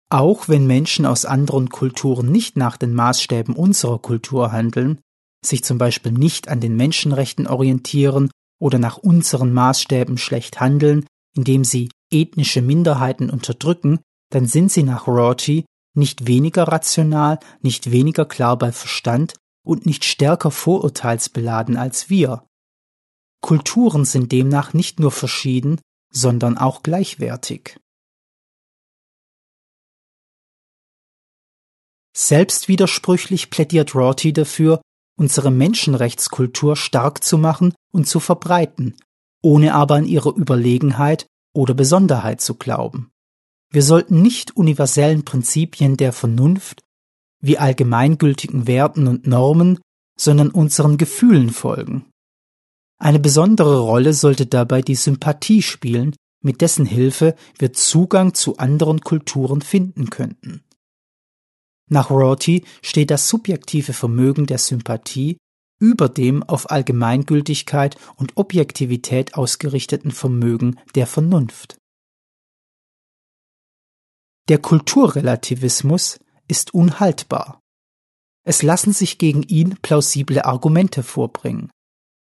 Auch 0.09 0.49
wenn 0.49 0.67
Menschen 0.67 1.05
aus 1.05 1.25
anderen 1.25 1.69
Kulturen 1.69 2.31
nicht 2.31 2.57
nach 2.57 2.77
den 2.77 2.95
Maßstäben 2.95 3.57
unserer 3.57 3.99
Kultur 3.99 4.53
handeln, 4.53 5.01
sich 5.45 5.65
zum 5.65 5.79
Beispiel 5.79 6.13
nicht 6.13 6.49
an 6.49 6.61
den 6.61 6.77
Menschenrechten 6.77 7.47
orientieren 7.47 8.31
oder 8.59 8.79
nach 8.79 8.97
unseren 8.97 9.53
Maßstäben 9.53 10.19
schlecht 10.19 10.61
handeln, 10.61 11.07
indem 11.35 11.65
sie 11.65 11.91
ethnische 12.11 12.63
Minderheiten 12.63 13.31
unterdrücken, 13.31 14.01
dann 14.31 14.47
sind 14.47 14.73
sie 14.73 14.83
nach 14.83 15.07
Rorty 15.07 15.65
nicht 15.95 16.27
weniger 16.27 16.65
rational, 16.65 17.39
nicht 17.63 17.91
weniger 17.91 18.27
klar 18.27 18.59
bei 18.59 18.73
Verstand 18.73 19.35
und 19.65 19.87
nicht 19.87 20.05
stärker 20.05 20.51
vorurteilsbeladen 20.51 21.77
als 21.77 22.11
wir. 22.11 22.47
Kulturen 23.41 24.05
sind 24.05 24.33
demnach 24.33 24.73
nicht 24.73 25.01
nur 25.01 25.11
verschieden, 25.11 25.81
sondern 26.13 26.59
auch 26.59 26.83
gleichwertig. 26.83 27.79
Selbstwidersprüchlich 32.17 33.51
plädiert 33.51 33.95
Rorty 33.95 34.33
dafür, 34.33 34.81
unsere 35.17 35.51
Menschenrechtskultur 35.51 36.77
stark 36.77 37.25
zu 37.25 37.39
machen 37.39 37.75
und 37.93 38.07
zu 38.07 38.21
verbreiten, 38.21 38.95
ohne 39.43 39.75
aber 39.75 39.97
an 39.97 40.07
ihre 40.07 40.31
Überlegenheit 40.31 41.27
oder 41.55 41.75
Besonderheit 41.75 42.41
zu 42.41 42.55
glauben. 42.55 43.11
Wir 43.71 43.83
sollten 43.83 44.23
nicht 44.23 44.57
universellen 44.57 45.25
Prinzipien 45.25 45.97
der 45.97 46.13
Vernunft 46.13 46.83
wie 47.41 47.59
allgemeingültigen 47.59 48.67
Werten 48.67 49.07
und 49.07 49.27
Normen, 49.27 49.79
sondern 50.19 50.51
unseren 50.51 50.97
Gefühlen 50.97 51.51
folgen. 51.51 52.07
Eine 52.99 53.19
besondere 53.19 53.81
Rolle 53.81 54.15
sollte 54.15 54.47
dabei 54.47 54.81
die 54.81 54.95
Sympathie 54.95 55.63
spielen, 55.63 56.15
mit 56.43 56.61
dessen 56.61 56.87
Hilfe 56.87 57.35
wir 57.59 57.73
Zugang 57.73 58.35
zu 58.35 58.57
anderen 58.57 59.01
Kulturen 59.01 59.61
finden 59.61 60.09
könnten. 60.09 60.63
Nach 61.89 62.11
Rorty 62.11 62.65
steht 62.83 63.11
das 63.11 63.29
subjektive 63.29 63.93
Vermögen 63.93 64.47
der 64.47 64.59
Sympathie 64.59 65.39
über 65.79 66.09
dem 66.09 66.43
auf 66.43 66.71
Allgemeingültigkeit 66.71 67.97
und 68.17 68.37
Objektivität 68.37 69.35
ausgerichteten 69.35 70.11
Vermögen 70.11 70.81
der 70.95 71.07
Vernunft. 71.07 71.77
Der 74.49 74.59
Kulturrelativismus 74.59 76.19
ist 76.49 76.73
unhaltbar. 76.73 77.61
Es 78.45 78.63
lassen 78.63 78.93
sich 78.93 79.19
gegen 79.19 79.43
ihn 79.43 79.77
plausible 79.83 80.45
Argumente 80.45 81.03
vorbringen. 81.03 81.71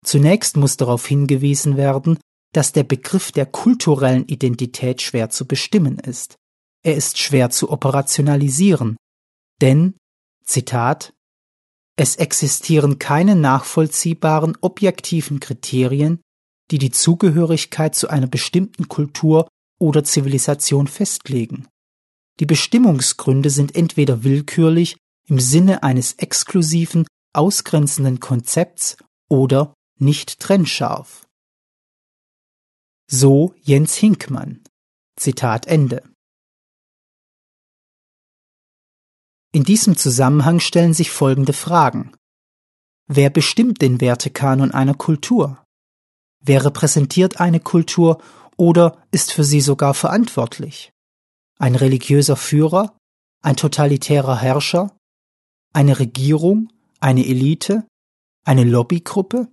Zunächst 0.04 0.56
muss 0.56 0.76
darauf 0.76 1.06
hingewiesen 1.06 1.76
werden, 1.76 2.18
dass 2.52 2.72
der 2.72 2.84
Begriff 2.84 3.32
der 3.32 3.46
kulturellen 3.46 4.26
Identität 4.26 5.00
schwer 5.00 5.30
zu 5.30 5.46
bestimmen 5.46 5.98
ist. 5.98 6.36
Er 6.84 6.96
ist 6.96 7.18
schwer 7.18 7.48
zu 7.48 7.70
operationalisieren, 7.70 8.96
denn, 9.62 9.96
Zitat, 10.44 11.14
es 11.96 12.16
existieren 12.16 12.98
keine 12.98 13.36
nachvollziehbaren 13.36 14.56
objektiven 14.60 15.40
Kriterien, 15.40 16.20
die 16.70 16.78
die 16.78 16.90
Zugehörigkeit 16.90 17.94
zu 17.94 18.08
einer 18.08 18.26
bestimmten 18.26 18.88
Kultur 18.88 19.48
oder 19.78 20.04
Zivilisation 20.04 20.86
festlegen. 20.86 21.68
Die 22.40 22.46
Bestimmungsgründe 22.46 23.50
sind 23.50 23.76
entweder 23.76 24.24
willkürlich 24.24 24.96
im 25.28 25.38
Sinne 25.38 25.82
eines 25.82 26.14
exklusiven, 26.14 27.06
ausgrenzenden 27.34 28.20
Konzepts 28.20 28.96
oder 29.28 29.74
nicht 29.98 30.40
trennscharf. 30.40 31.26
So 33.06 33.54
Jens 33.60 33.96
Hinkmann. 33.96 34.62
Zitat 35.16 35.66
Ende. 35.66 36.11
In 39.54 39.64
diesem 39.64 39.96
Zusammenhang 39.96 40.60
stellen 40.60 40.94
sich 40.94 41.10
folgende 41.10 41.52
Fragen. 41.52 42.12
Wer 43.06 43.28
bestimmt 43.28 43.82
den 43.82 44.00
Wertekanon 44.00 44.70
einer 44.70 44.94
Kultur? 44.94 45.62
Wer 46.40 46.64
repräsentiert 46.64 47.38
eine 47.38 47.60
Kultur 47.60 48.22
oder 48.56 49.04
ist 49.10 49.30
für 49.30 49.44
sie 49.44 49.60
sogar 49.60 49.92
verantwortlich? 49.92 50.90
Ein 51.58 51.74
religiöser 51.74 52.36
Führer? 52.36 52.96
Ein 53.42 53.56
totalitärer 53.56 54.38
Herrscher? 54.38 54.96
Eine 55.74 55.98
Regierung? 55.98 56.72
Eine 56.98 57.26
Elite? 57.26 57.86
Eine 58.44 58.64
Lobbygruppe? 58.64 59.48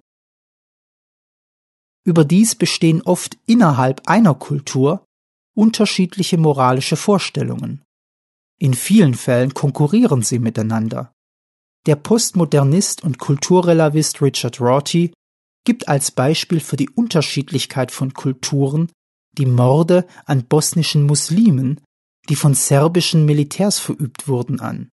Überdies 2.06 2.56
bestehen 2.56 3.02
oft 3.02 3.38
innerhalb 3.46 4.08
einer 4.08 4.34
Kultur 4.34 5.06
unterschiedliche 5.56 6.38
moralische 6.38 6.96
Vorstellungen. 6.96 7.84
In 8.60 8.74
vielen 8.74 9.14
Fällen 9.16 9.54
konkurrieren 9.54 10.22
sie 10.22 10.38
miteinander. 10.38 11.14
Der 11.86 11.96
Postmodernist 11.96 13.04
und 13.04 13.18
Kulturrelevist 13.18 14.22
Richard 14.22 14.60
Rorty 14.60 15.14
gibt 15.64 15.88
als 15.88 16.12
Beispiel 16.12 16.60
für 16.60 16.76
die 16.76 16.90
Unterschiedlichkeit 16.90 17.92
von 17.92 18.14
Kulturen 18.14 18.92
die 19.38 19.46
Morde 19.46 20.06
an 20.26 20.46
bosnischen 20.46 21.06
Muslimen, 21.06 21.80
die 22.28 22.36
von 22.36 22.54
serbischen 22.54 23.26
Militärs 23.26 23.80
verübt 23.80 24.28
wurden, 24.28 24.60
an. 24.60 24.90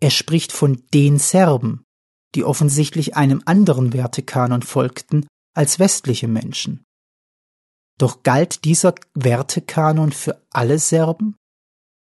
Er 0.00 0.10
spricht 0.10 0.52
von 0.52 0.82
den 0.92 1.18
Serben, 1.18 1.84
die 2.34 2.44
offensichtlich 2.44 3.16
einem 3.16 3.42
anderen 3.46 3.92
Wertekanon 3.92 4.62
folgten 4.62 5.26
als 5.54 5.78
westliche 5.78 6.28
Menschen. 6.28 6.84
Doch 7.98 8.22
galt 8.22 8.64
dieser 8.64 8.94
Wertekanon 9.14 10.12
für 10.12 10.44
alle 10.50 10.78
Serben? 10.78 11.36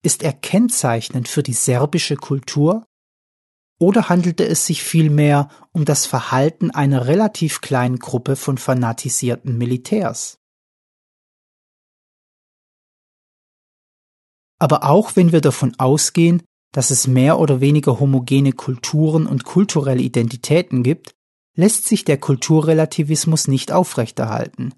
Ist 0.02 0.22
er 0.22 0.32
kennzeichnend 0.32 1.28
für 1.28 1.42
die 1.42 1.52
serbische 1.52 2.16
Kultur? 2.16 2.86
Oder 3.78 4.08
handelte 4.08 4.46
es 4.46 4.66
sich 4.66 4.82
vielmehr 4.82 5.48
um 5.72 5.84
das 5.84 6.06
Verhalten 6.06 6.70
einer 6.70 7.06
relativ 7.06 7.60
kleinen 7.60 7.98
Gruppe 7.98 8.36
von 8.36 8.58
fanatisierten 8.58 9.56
Militärs? 9.56 10.38
Aber 14.58 14.84
auch 14.84 15.16
wenn 15.16 15.32
wir 15.32 15.40
davon 15.40 15.74
ausgehen, 15.78 16.42
dass 16.72 16.90
es 16.90 17.06
mehr 17.06 17.38
oder 17.38 17.60
weniger 17.60 17.98
homogene 17.98 18.52
Kulturen 18.52 19.26
und 19.26 19.44
kulturelle 19.44 20.02
Identitäten 20.02 20.82
gibt, 20.82 21.14
lässt 21.56 21.86
sich 21.86 22.04
der 22.04 22.18
Kulturrelativismus 22.18 23.48
nicht 23.48 23.72
aufrechterhalten. 23.72 24.74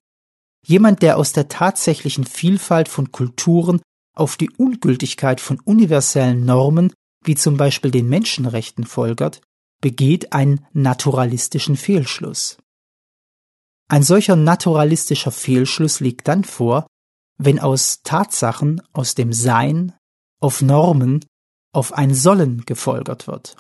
Jemand, 0.65 1.03
der 1.03 1.19
aus 1.19 1.33
der 1.33 1.49
tatsächlichen 1.49 2.25
Vielfalt 2.25 2.89
von 2.89 3.11
Kulturen 3.11 3.83
auf 4.15 4.37
die 4.37 4.51
Ungültigkeit 4.51 5.41
von 5.41 5.61
universellen 5.61 6.45
Normen, 6.45 6.93
wie 7.25 7.35
zum 7.35 7.57
Beispiel 7.57 7.91
den 7.91 8.09
Menschenrechten 8.09 8.85
folgert, 8.85 9.41
begeht 9.81 10.33
einen 10.33 10.67
naturalistischen 10.73 11.77
Fehlschluss. 11.77 12.59
Ein 13.89 14.03
solcher 14.03 14.37
naturalistischer 14.37 15.33
Fehlschluss 15.33 16.01
liegt 16.01 16.29
dann 16.29 16.45
vor, 16.45 16.87
wenn 17.37 17.59
aus 17.59 18.03
Tatsachen, 18.03 18.81
aus 18.93 19.15
dem 19.15 19.33
Sein, 19.33 19.93
auf 20.41 20.63
Normen, 20.63 21.25
auf 21.73 21.93
ein 21.93 22.15
Sollen 22.15 22.65
gefolgert 22.65 23.27
wird. 23.27 23.57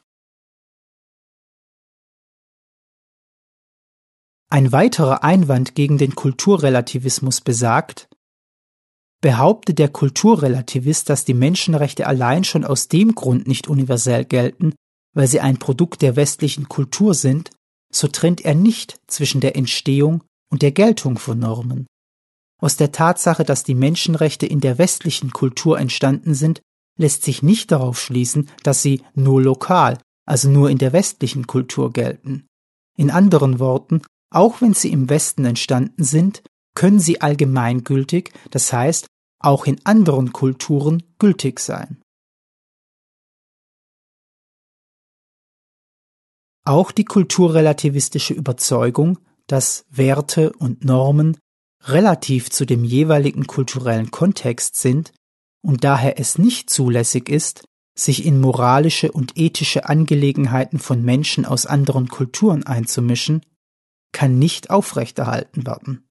Ein 4.50 4.70
weiterer 4.70 5.24
Einwand 5.24 5.74
gegen 5.74 5.96
den 5.96 6.14
Kulturrelativismus 6.14 7.40
besagt, 7.40 8.08
Behauptet 9.22 9.78
der 9.78 9.88
Kulturrelativist, 9.88 11.08
dass 11.08 11.24
die 11.24 11.32
Menschenrechte 11.32 12.06
allein 12.08 12.42
schon 12.42 12.64
aus 12.64 12.88
dem 12.88 13.14
Grund 13.14 13.46
nicht 13.46 13.68
universell 13.68 14.24
gelten, 14.24 14.74
weil 15.14 15.28
sie 15.28 15.40
ein 15.40 15.58
Produkt 15.58 16.02
der 16.02 16.16
westlichen 16.16 16.68
Kultur 16.68 17.14
sind, 17.14 17.50
so 17.92 18.08
trennt 18.08 18.44
er 18.44 18.56
nicht 18.56 18.98
zwischen 19.06 19.40
der 19.40 19.54
Entstehung 19.54 20.24
und 20.50 20.62
der 20.62 20.72
Geltung 20.72 21.18
von 21.18 21.38
Normen. 21.38 21.86
Aus 22.60 22.76
der 22.76 22.90
Tatsache, 22.90 23.44
dass 23.44 23.62
die 23.62 23.76
Menschenrechte 23.76 24.46
in 24.46 24.60
der 24.60 24.78
westlichen 24.78 25.30
Kultur 25.30 25.78
entstanden 25.78 26.34
sind, 26.34 26.60
lässt 26.98 27.22
sich 27.22 27.42
nicht 27.42 27.70
darauf 27.70 28.00
schließen, 28.00 28.48
dass 28.64 28.82
sie 28.82 29.02
nur 29.14 29.40
lokal, 29.40 29.98
also 30.26 30.50
nur 30.50 30.68
in 30.68 30.78
der 30.78 30.92
westlichen 30.92 31.46
Kultur 31.46 31.92
gelten. 31.92 32.46
In 32.96 33.10
anderen 33.10 33.60
Worten, 33.60 34.02
auch 34.30 34.60
wenn 34.60 34.74
sie 34.74 34.90
im 34.90 35.08
Westen 35.08 35.44
entstanden 35.44 36.02
sind, 36.02 36.42
können 36.74 37.00
sie 37.00 37.20
allgemeingültig, 37.20 38.32
das 38.50 38.72
heißt 38.72 39.06
auch 39.40 39.66
in 39.66 39.84
anderen 39.84 40.32
Kulturen 40.32 41.02
gültig 41.18 41.60
sein. 41.60 42.00
Auch 46.64 46.92
die 46.92 47.04
kulturrelativistische 47.04 48.34
Überzeugung, 48.34 49.18
dass 49.48 49.84
Werte 49.90 50.52
und 50.52 50.84
Normen 50.84 51.36
relativ 51.82 52.50
zu 52.50 52.64
dem 52.64 52.84
jeweiligen 52.84 53.48
kulturellen 53.48 54.12
Kontext 54.12 54.76
sind 54.76 55.12
und 55.60 55.82
daher 55.82 56.20
es 56.20 56.38
nicht 56.38 56.70
zulässig 56.70 57.28
ist, 57.28 57.64
sich 57.98 58.24
in 58.24 58.40
moralische 58.40 59.10
und 59.10 59.36
ethische 59.36 59.88
Angelegenheiten 59.88 60.78
von 60.78 61.02
Menschen 61.02 61.44
aus 61.44 61.66
anderen 61.66 62.08
Kulturen 62.08 62.62
einzumischen, 62.62 63.42
kann 64.12 64.38
nicht 64.38 64.70
aufrechterhalten 64.70 65.66
werden. 65.66 66.08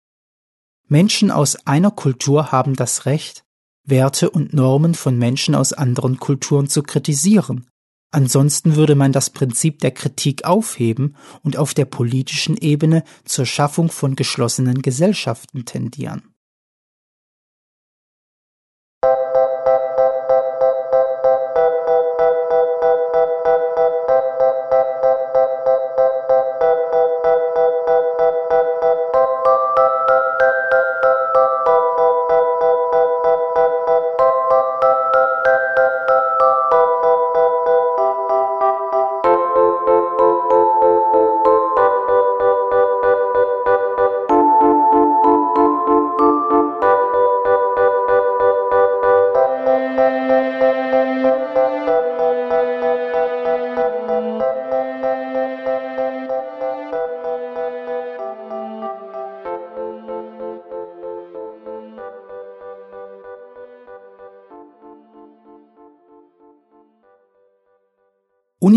Menschen 0.92 1.32
aus 1.32 1.56
einer 1.66 1.90
Kultur 1.90 2.52
haben 2.52 2.76
das 2.76 3.06
Recht, 3.06 3.46
Werte 3.88 4.30
und 4.30 4.54
Normen 4.54 4.94
von 4.94 5.18
Menschen 5.18 5.56
aus 5.56 5.72
anderen 5.72 6.20
Kulturen 6.20 6.68
zu 6.68 6.84
kritisieren. 6.84 7.70
Ansonsten 8.12 8.76
würde 8.76 8.96
man 8.96 9.14
das 9.14 9.30
Prinzip 9.30 9.80
der 9.80 9.92
Kritik 9.92 10.44
aufheben 10.44 11.16
und 11.44 11.56
auf 11.56 11.74
der 11.74 11.86
politischen 11.86 12.58
Ebene 12.58 13.06
zur 13.24 13.46
Schaffung 13.46 13.90
von 13.90 14.18
geschlossenen 14.18 14.82
Gesellschaften 14.82 15.64
tendieren. 15.64 16.31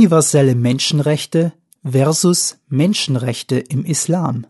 Universelle 0.05 0.55
Menschenrechte 0.55 1.55
versus 1.83 2.59
Menschenrechte 2.69 3.59
im 3.59 3.87
Islam. 3.87 4.47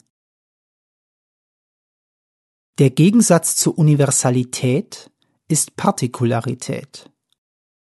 Der 2.80 2.90
Gegensatz 2.90 3.54
zur 3.54 3.78
Universalität 3.78 5.12
ist 5.46 5.76
Partikularität. 5.76 7.08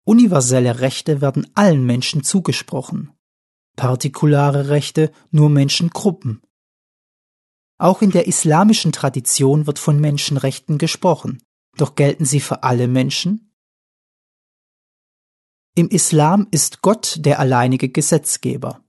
Universelle 0.04 0.82
Rechte 0.82 1.22
werden 1.22 1.50
allen 1.56 1.86
Menschen 1.86 2.26
zugesprochen, 2.26 3.14
partikulare 3.78 4.68
Rechte 4.68 5.14
nur 5.32 5.50
Menschengruppen. 5.50 6.42
Auch 7.78 8.02
in 8.02 8.12
der 8.12 8.28
islamischen 8.28 8.92
Tradition 8.92 9.66
wird 9.66 9.80
von 9.80 9.98
Menschenrechten 10.02 10.78
gesprochen, 10.78 11.42
doch 11.78 11.96
gelten 11.96 12.26
sie 12.26 12.42
für 12.42 12.64
alle 12.64 12.90
Menschen? 12.90 13.45
Im 15.78 15.90
Islam 15.90 16.48
ist 16.52 16.82
Gott 16.82 17.18
der 17.20 17.38
alleinige 17.38 17.90
Gesetzgeber. 17.90 18.80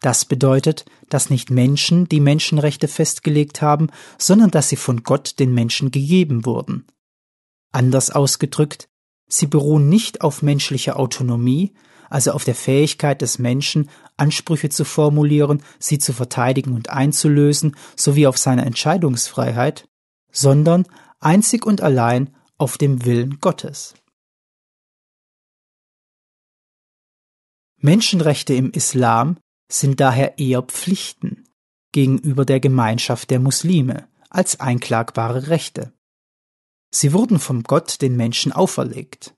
Das 0.00 0.24
bedeutet, 0.24 0.86
dass 1.10 1.28
nicht 1.28 1.50
Menschen 1.50 2.08
die 2.08 2.20
Menschenrechte 2.20 2.88
festgelegt 2.88 3.60
haben, 3.60 3.90
sondern 4.16 4.50
dass 4.50 4.70
sie 4.70 4.76
von 4.76 5.02
Gott 5.02 5.38
den 5.38 5.52
Menschen 5.52 5.90
gegeben 5.90 6.46
wurden. 6.46 6.86
Anders 7.70 8.08
ausgedrückt, 8.08 8.88
sie 9.28 9.46
beruhen 9.46 9.90
nicht 9.90 10.22
auf 10.22 10.40
menschlicher 10.40 10.98
Autonomie, 10.98 11.74
also 12.08 12.32
auf 12.32 12.44
der 12.44 12.54
Fähigkeit 12.54 13.20
des 13.20 13.38
Menschen, 13.38 13.90
Ansprüche 14.16 14.70
zu 14.70 14.86
formulieren, 14.86 15.62
sie 15.78 15.98
zu 15.98 16.14
verteidigen 16.14 16.72
und 16.72 16.88
einzulösen, 16.88 17.76
sowie 17.94 18.26
auf 18.26 18.38
seiner 18.38 18.64
Entscheidungsfreiheit, 18.64 19.86
sondern 20.32 20.86
einzig 21.20 21.66
und 21.66 21.82
allein 21.82 22.34
auf 22.56 22.78
dem 22.78 23.04
Willen 23.04 23.38
Gottes. 23.40 23.92
Menschenrechte 27.84 28.54
im 28.54 28.70
Islam 28.70 29.36
sind 29.70 30.00
daher 30.00 30.38
eher 30.38 30.62
Pflichten 30.62 31.46
gegenüber 31.92 32.46
der 32.46 32.58
Gemeinschaft 32.58 33.28
der 33.28 33.40
Muslime 33.40 34.08
als 34.30 34.58
einklagbare 34.58 35.48
Rechte. 35.48 35.92
Sie 36.90 37.12
wurden 37.12 37.38
vom 37.38 37.62
Gott 37.62 38.00
den 38.00 38.16
Menschen 38.16 38.52
auferlegt. 38.52 39.34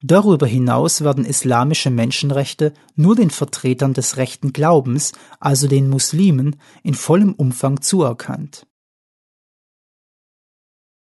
Darüber 0.00 0.46
hinaus 0.46 1.00
werden 1.00 1.24
islamische 1.24 1.90
Menschenrechte 1.90 2.72
nur 2.94 3.16
den 3.16 3.30
Vertretern 3.30 3.94
des 3.94 4.16
rechten 4.16 4.52
Glaubens, 4.52 5.10
also 5.40 5.66
den 5.66 5.90
Muslimen, 5.90 6.60
in 6.84 6.94
vollem 6.94 7.32
Umfang 7.32 7.80
zuerkannt. 7.80 8.64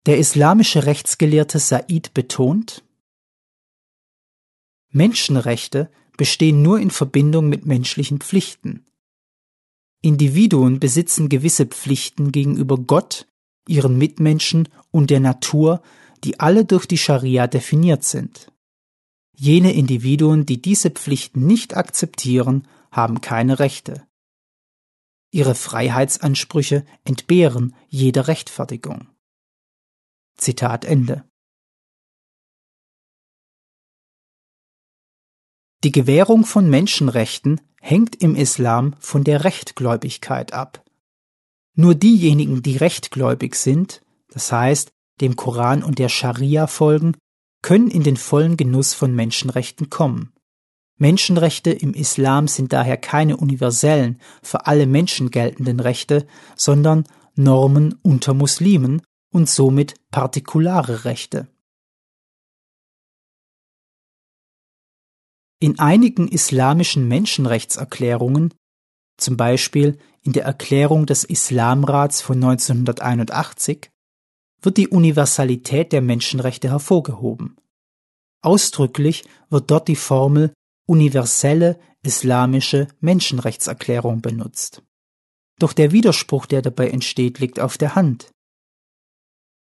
Der 0.07 0.17
islamische 0.17 0.87
Rechtsgelehrte 0.87 1.59
Said 1.59 2.15
betont, 2.15 2.83
Menschenrechte 4.89 5.91
bestehen 6.21 6.61
nur 6.61 6.79
in 6.79 6.91
Verbindung 6.91 7.49
mit 7.49 7.65
menschlichen 7.65 8.19
Pflichten. 8.19 8.85
Individuen 10.03 10.79
besitzen 10.79 11.29
gewisse 11.29 11.65
Pflichten 11.65 12.31
gegenüber 12.31 12.77
Gott, 12.77 13.25
ihren 13.67 13.97
Mitmenschen 13.97 14.69
und 14.91 15.09
der 15.09 15.19
Natur, 15.19 15.81
die 16.23 16.39
alle 16.39 16.63
durch 16.63 16.85
die 16.85 16.99
Scharia 16.99 17.47
definiert 17.47 18.03
sind. 18.03 18.51
Jene 19.35 19.73
Individuen, 19.73 20.45
die 20.45 20.61
diese 20.61 20.91
Pflichten 20.91 21.47
nicht 21.47 21.75
akzeptieren, 21.75 22.67
haben 22.91 23.21
keine 23.21 23.57
Rechte. 23.57 24.05
Ihre 25.31 25.55
Freiheitsansprüche 25.55 26.85
entbehren 27.03 27.73
jeder 27.87 28.27
Rechtfertigung. 28.27 29.07
Zitat 30.37 30.85
Ende. 30.85 31.23
Die 35.83 35.91
Gewährung 35.91 36.45
von 36.45 36.69
Menschenrechten 36.69 37.59
hängt 37.81 38.21
im 38.21 38.35
Islam 38.35 38.93
von 38.99 39.23
der 39.23 39.43
Rechtgläubigkeit 39.43 40.53
ab. 40.53 40.83
Nur 41.73 41.95
diejenigen, 41.95 42.61
die 42.61 42.77
rechtgläubig 42.77 43.55
sind, 43.55 44.01
das 44.29 44.51
heißt, 44.51 44.91
dem 45.21 45.35
Koran 45.35 45.83
und 45.83 45.97
der 45.97 46.09
Scharia 46.09 46.67
folgen, 46.67 47.15
können 47.63 47.89
in 47.89 48.03
den 48.03 48.17
vollen 48.17 48.57
Genuss 48.57 48.93
von 48.93 49.15
Menschenrechten 49.15 49.89
kommen. 49.89 50.33
Menschenrechte 50.97 51.71
im 51.71 51.95
Islam 51.95 52.47
sind 52.47 52.73
daher 52.73 52.97
keine 52.97 53.37
universellen, 53.37 54.21
für 54.43 54.67
alle 54.67 54.85
Menschen 54.85 55.31
geltenden 55.31 55.79
Rechte, 55.79 56.27
sondern 56.55 57.05
Normen 57.35 57.95
unter 58.03 58.35
Muslimen 58.35 59.01
und 59.31 59.49
somit 59.49 59.95
partikulare 60.11 61.05
Rechte. 61.05 61.47
In 65.63 65.77
einigen 65.77 66.27
islamischen 66.27 67.07
Menschenrechtserklärungen, 67.07 68.51
zum 69.17 69.37
Beispiel 69.37 69.99
in 70.23 70.33
der 70.33 70.43
Erklärung 70.43 71.05
des 71.05 71.23
Islamrats 71.23 72.19
von 72.19 72.37
1981, 72.37 73.91
wird 74.63 74.77
die 74.77 74.87
Universalität 74.87 75.91
der 75.91 76.01
Menschenrechte 76.01 76.71
hervorgehoben. 76.71 77.57
Ausdrücklich 78.41 79.23
wird 79.51 79.69
dort 79.69 79.87
die 79.87 79.95
Formel 79.95 80.51
universelle 80.87 81.79
islamische 82.01 82.87
Menschenrechtserklärung 82.99 84.21
benutzt. 84.21 84.81
Doch 85.59 85.73
der 85.73 85.91
Widerspruch, 85.91 86.47
der 86.47 86.63
dabei 86.63 86.89
entsteht, 86.89 87.37
liegt 87.37 87.59
auf 87.59 87.77
der 87.77 87.93
Hand. 87.93 88.31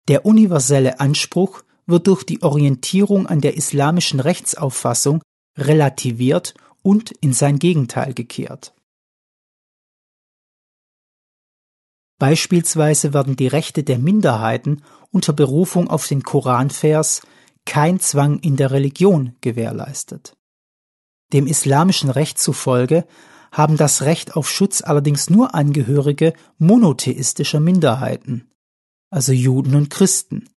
Der 0.08 0.26
universelle 0.26 1.02
Anspruch 1.02 1.64
wird 1.86 2.08
durch 2.08 2.24
die 2.24 2.42
Orientierung 2.42 3.28
an 3.28 3.42
der 3.42 3.58
islamischen 3.58 4.22
Rechtsauffassung 4.22 5.22
relativiert 5.58 6.54
und 6.82 7.12
in 7.12 7.34
sein 7.34 7.60
Gegenteil 7.60 8.14
gekehrt. 8.14 8.74
Beispielsweise 12.20 13.14
werden 13.14 13.36
die 13.36 13.48
Rechte 13.48 13.84
der 13.84 14.00
Minderheiten 14.00 14.82
unter 15.12 15.34
Berufung 15.34 15.90
auf 15.90 16.08
den 16.08 16.24
Koranvers 16.24 17.22
kein 17.66 18.00
Zwang 18.00 18.40
in 18.40 18.56
der 18.56 18.72
Religion 18.72 19.36
gewährleistet. 19.42 20.36
Dem 21.34 21.48
islamischen 21.48 22.10
Recht 22.10 22.40
zufolge 22.40 23.06
haben 23.52 23.78
das 23.78 24.04
Recht 24.04 24.36
auf 24.36 24.50
Schutz 24.50 24.82
allerdings 24.82 25.30
nur 25.30 25.54
Angehörige 25.54 26.34
monotheistischer 26.58 27.60
Minderheiten, 27.60 28.50
also 29.10 29.32
Juden 29.32 29.76
und 29.76 29.90
Christen, 29.90 30.50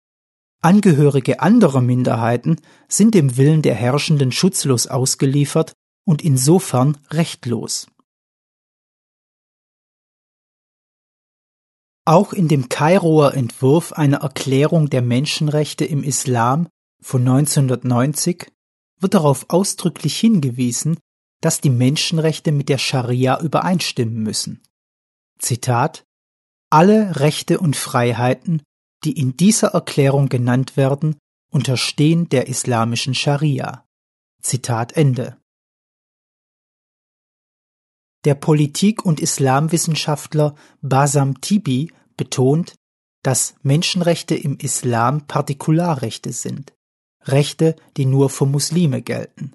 Angehörige 0.64 1.40
anderer 1.40 1.83
Minderheiten 1.83 2.57
sind 2.88 3.14
dem 3.14 3.37
Willen 3.37 3.61
der 3.61 3.74
Herrschenden 3.74 4.33
schutzlos 4.33 4.87
ausgeliefert 4.87 5.74
und 6.07 6.22
insofern 6.22 6.96
rechtlos. 7.11 7.87
Auch 12.07 12.33
in 12.33 12.48
dem 12.48 12.70
Kairoer 12.70 13.35
Entwurf 13.35 13.92
einer 13.92 14.22
Erklärung 14.22 14.88
der 14.88 15.03
Menschenrechte 15.03 15.85
im 15.85 16.03
Islam 16.03 16.68
von 17.03 17.20
1990 17.20 18.50
wird 19.00 19.12
darauf 19.12 19.50
ausdrücklich 19.50 20.18
hingewiesen, 20.18 20.98
dass 21.42 21.61
die 21.61 21.68
Menschenrechte 21.68 22.53
mit 22.53 22.70
der 22.70 22.79
Scharia 22.79 23.38
übereinstimmen 23.38 24.22
müssen. 24.22 24.62
Zitat 25.38 26.07
Alle 26.70 27.20
Rechte 27.20 27.59
und 27.59 27.77
Freiheiten 27.77 28.62
die 29.05 29.19
in 29.19 29.37
dieser 29.37 29.69
Erklärung 29.69 30.29
genannt 30.29 30.77
werden, 30.77 31.17
unterstehen 31.51 32.29
der 32.29 32.49
islamischen 32.49 33.14
Scharia. 33.14 33.85
Zitat 34.43 34.93
Ende. 34.93 35.37
Der 38.25 38.35
Politik- 38.35 39.05
und 39.05 39.21
Islamwissenschaftler 39.21 40.55
Basam 40.81 41.40
Tibi 41.40 41.93
betont, 42.17 42.75
dass 43.23 43.55
Menschenrechte 43.62 44.35
im 44.35 44.57
Islam 44.59 45.27
Partikularrechte 45.27 46.33
sind, 46.33 46.73
Rechte, 47.23 47.77
die 47.97 48.07
nur 48.07 48.31
für 48.31 48.47
Muslime 48.47 49.03
gelten. 49.03 49.55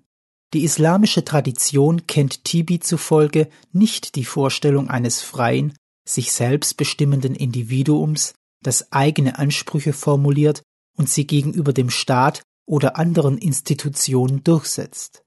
Die 0.53 0.63
islamische 0.63 1.23
Tradition 1.23 2.07
kennt 2.07 2.43
Tibi 2.43 2.79
zufolge 2.79 3.49
nicht 3.71 4.15
die 4.15 4.25
Vorstellung 4.25 4.89
eines 4.89 5.21
freien, 5.21 5.75
sich 6.07 6.31
selbst 6.31 6.77
bestimmenden 6.77 7.35
Individuums, 7.35 8.33
das 8.61 8.91
eigene 8.91 9.37
Ansprüche 9.37 9.93
formuliert 9.93 10.63
und 10.97 11.09
sie 11.09 11.25
gegenüber 11.25 11.73
dem 11.73 11.89
Staat 11.89 12.43
oder 12.65 12.97
anderen 12.97 13.37
Institutionen 13.37 14.43
durchsetzt. 14.43 15.23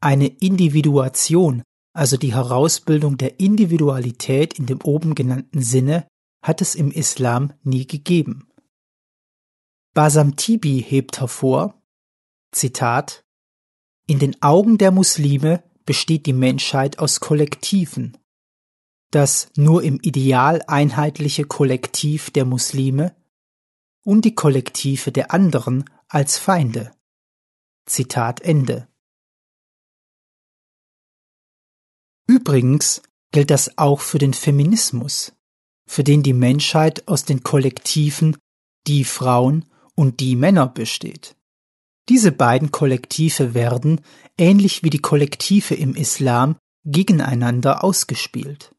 Eine 0.00 0.26
Individuation, 0.26 1.62
also 1.92 2.16
die 2.16 2.34
Herausbildung 2.34 3.18
der 3.18 3.40
Individualität 3.40 4.58
in 4.58 4.66
dem 4.66 4.80
oben 4.82 5.14
genannten 5.14 5.62
Sinne, 5.62 6.06
hat 6.42 6.60
es 6.60 6.74
im 6.74 6.90
Islam 6.90 7.52
nie 7.62 7.86
gegeben. 7.86 8.48
Basam 9.94 10.36
Tibi 10.36 10.84
hebt 10.86 11.20
hervor, 11.20 11.80
Zitat, 12.52 13.24
in 14.06 14.18
den 14.18 14.40
Augen 14.42 14.78
der 14.78 14.90
Muslime 14.90 15.62
besteht 15.84 16.26
die 16.26 16.32
Menschheit 16.32 16.98
aus 16.98 17.20
Kollektiven, 17.20 18.16
das 19.10 19.50
nur 19.56 19.82
im 19.82 19.98
Ideal 20.00 20.62
einheitliche 20.66 21.44
Kollektiv 21.44 22.30
der 22.30 22.44
Muslime 22.44 23.14
und 24.04 24.24
die 24.24 24.34
Kollektive 24.34 25.12
der 25.12 25.32
anderen 25.32 25.84
als 26.08 26.38
Feinde. 26.38 26.92
Zitat 27.86 28.40
Ende. 28.40 28.88
Übrigens 32.26 33.02
gilt 33.32 33.50
das 33.50 33.78
auch 33.78 34.00
für 34.00 34.18
den 34.18 34.34
Feminismus, 34.34 35.32
für 35.86 36.04
den 36.04 36.22
die 36.22 36.34
Menschheit 36.34 37.08
aus 37.08 37.24
den 37.24 37.42
Kollektiven 37.42 38.36
die 38.86 39.04
Frauen 39.04 39.64
und 39.94 40.20
die 40.20 40.36
Männer 40.36 40.66
besteht. 40.66 41.36
Diese 42.08 42.32
beiden 42.32 42.70
Kollektive 42.70 43.54
werden, 43.54 44.00
ähnlich 44.38 44.82
wie 44.82 44.90
die 44.90 45.00
Kollektive 45.00 45.74
im 45.74 45.94
Islam, 45.94 46.56
gegeneinander 46.84 47.84
ausgespielt. 47.84 48.74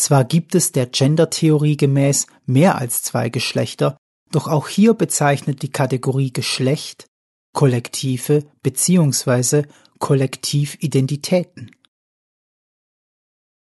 Zwar 0.00 0.24
gibt 0.24 0.54
es 0.54 0.72
der 0.72 0.86
Gendertheorie 0.86 1.76
gemäß 1.76 2.26
mehr 2.46 2.76
als 2.76 3.02
zwei 3.02 3.28
Geschlechter, 3.28 3.98
doch 4.32 4.48
auch 4.48 4.66
hier 4.66 4.94
bezeichnet 4.94 5.60
die 5.60 5.70
Kategorie 5.70 6.32
Geschlecht 6.32 7.06
Kollektive 7.52 8.46
bzw. 8.62 9.64
Kollektividentitäten. 9.98 11.72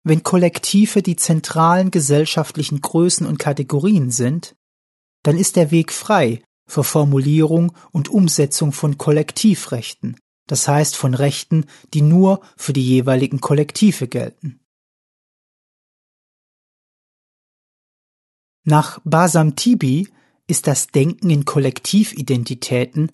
Wenn 0.03 0.21
Kollektive 0.21 1.01
die 1.01 1.15
zentralen 1.15 1.89
gesellschaftlichen 1.89 2.81
Größen 2.81 3.25
und 3.25 3.39
Kategorien 3.39 4.11
sind, 4.11 4.55
dann 5.23 5.37
ist 5.37 5.55
der 5.55 5.71
Weg 5.71 5.91
frei 5.91 6.43
für 6.67 6.83
Formulierung 6.83 7.75
und 7.91 8.09
Umsetzung 8.09 8.73
von 8.73 8.99
Kollektivrechten, 8.99 10.19
das 10.45 10.67
heißt 10.67 10.97
von 10.97 11.15
Rechten, 11.15 11.65
die 11.95 12.03
nur 12.03 12.41
für 12.57 12.73
die 12.73 12.85
jeweiligen 12.85 13.41
Kollektive 13.41 14.07
gelten. 14.07 14.59
Nach 18.69 18.99
Basam 19.05 19.55
Tibi 19.55 20.09
ist 20.45 20.67
das 20.67 20.87
Denken 20.87 21.29
in 21.29 21.45
Kollektividentitäten 21.45 23.09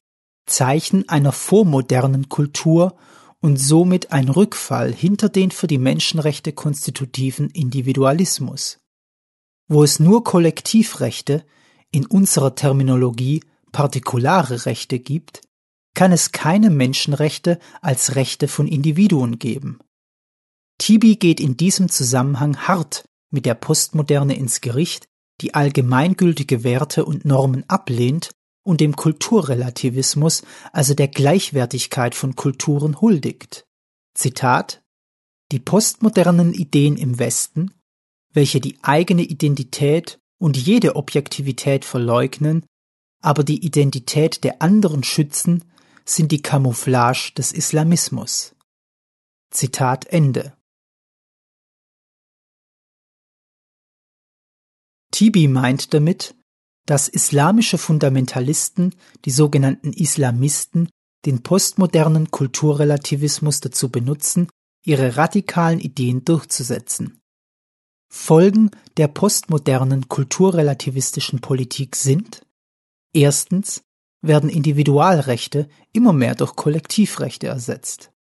Zeichen 0.47 1.07
einer 1.07 1.31
vormodernen 1.31 2.27
Kultur 2.27 2.97
und 3.39 3.57
somit 3.57 4.11
ein 4.11 4.29
Rückfall 4.29 4.91
hinter 4.91 5.29
den 5.29 5.51
für 5.51 5.67
die 5.67 5.77
Menschenrechte 5.77 6.53
konstitutiven 6.53 7.51
Individualismus. 7.51 8.79
Wo 9.67 9.83
es 9.83 9.99
nur 9.99 10.23
Kollektivrechte, 10.23 11.45
in 11.91 12.07
unserer 12.07 12.55
Terminologie 12.55 13.43
partikulare 13.71 14.65
Rechte 14.65 14.97
gibt, 14.97 15.41
kann 15.93 16.11
es 16.11 16.31
keine 16.31 16.71
Menschenrechte 16.71 17.59
als 17.79 18.15
Rechte 18.15 18.47
von 18.47 18.67
Individuen 18.67 19.37
geben. 19.37 19.77
Tibi 20.79 21.15
geht 21.15 21.39
in 21.39 21.57
diesem 21.57 21.89
Zusammenhang 21.89 22.57
hart 22.67 23.07
mit 23.29 23.45
der 23.45 23.53
Postmoderne 23.53 24.35
ins 24.35 24.59
Gericht, 24.59 25.07
die 25.41 25.53
allgemeingültige 25.53 26.63
Werte 26.63 27.05
und 27.05 27.25
Normen 27.25 27.67
ablehnt 27.69 28.31
und 28.63 28.81
dem 28.81 28.95
Kulturrelativismus, 28.95 30.43
also 30.71 30.93
der 30.93 31.07
Gleichwertigkeit 31.09 32.15
von 32.15 32.35
Kulturen 32.35 33.01
huldigt. 33.01 33.65
Zitat 34.13 34.81
Die 35.51 35.59
postmodernen 35.59 36.53
Ideen 36.53 36.97
im 36.97 37.19
Westen, 37.19 37.73
welche 38.31 38.59
die 38.59 38.77
eigene 38.81 39.23
Identität 39.23 40.19
und 40.39 40.57
jede 40.57 40.95
Objektivität 40.95 41.85
verleugnen, 41.85 42.65
aber 43.21 43.43
die 43.43 43.65
Identität 43.65 44.43
der 44.43 44.61
anderen 44.61 45.03
schützen, 45.03 45.63
sind 46.05 46.31
die 46.31 46.41
Camouflage 46.41 47.31
des 47.37 47.53
Islamismus. 47.53 48.55
Zitat 49.51 50.05
Ende. 50.07 50.57
Tibi 55.13 55.47
meint 55.47 55.93
damit, 55.93 56.35
dass 56.87 57.07
islamische 57.07 57.77
Fundamentalisten, 57.77 58.95
die 59.25 59.31
sogenannten 59.31 59.93
Islamisten, 59.93 60.89
den 61.25 61.43
postmodernen 61.43 62.31
Kulturrelativismus 62.31 63.59
dazu 63.61 63.89
benutzen, 63.89 64.49
ihre 64.83 65.15
radikalen 65.15 65.79
Ideen 65.79 66.25
durchzusetzen. 66.25 67.21
Folgen 68.11 68.71
der 68.97 69.07
postmodernen 69.07 70.09
kulturrelativistischen 70.09 71.39
Politik 71.39 71.95
sind 71.95 72.41
Erstens 73.13 73.83
werden 74.21 74.49
Individualrechte 74.49 75.69
immer 75.91 76.13
mehr 76.13 76.33
durch 76.33 76.55
Kollektivrechte 76.55 77.47
ersetzt. 77.47 78.11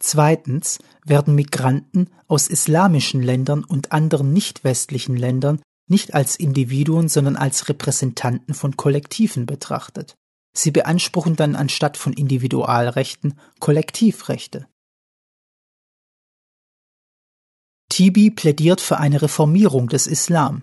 Zweitens 0.00 0.78
werden 1.04 1.36
Migranten 1.36 2.10
aus 2.26 2.48
islamischen 2.48 3.22
Ländern 3.22 3.62
und 3.62 3.92
anderen 3.92 4.32
nicht 4.32 4.64
westlichen 4.64 5.16
Ländern 5.16 5.62
nicht 5.88 6.14
als 6.14 6.36
Individuen, 6.36 7.08
sondern 7.08 7.36
als 7.36 7.68
Repräsentanten 7.68 8.54
von 8.54 8.76
Kollektiven 8.76 9.46
betrachtet. 9.46 10.16
Sie 10.54 10.70
beanspruchen 10.70 11.36
dann 11.36 11.56
anstatt 11.56 11.96
von 11.96 12.12
Individualrechten 12.12 13.38
Kollektivrechte. 13.58 14.68
Tibi 17.88 18.30
plädiert 18.30 18.80
für 18.80 18.98
eine 18.98 19.20
Reformierung 19.20 19.88
des 19.88 20.06
Islam. 20.06 20.62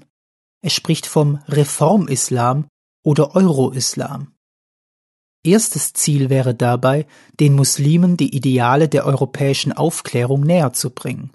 Er 0.62 0.72
spricht 0.72 1.06
vom 1.06 1.38
Reformislam 1.48 2.68
oder 3.04 3.36
Euro-Islam. 3.36 4.34
Erstes 5.44 5.94
Ziel 5.94 6.30
wäre 6.30 6.54
dabei, 6.54 7.08
den 7.40 7.54
Muslimen 7.54 8.18
die 8.18 8.36
Ideale 8.36 8.90
der 8.90 9.06
europäischen 9.06 9.72
Aufklärung 9.72 10.42
näher 10.42 10.74
zu 10.74 10.90
bringen. 10.90 11.32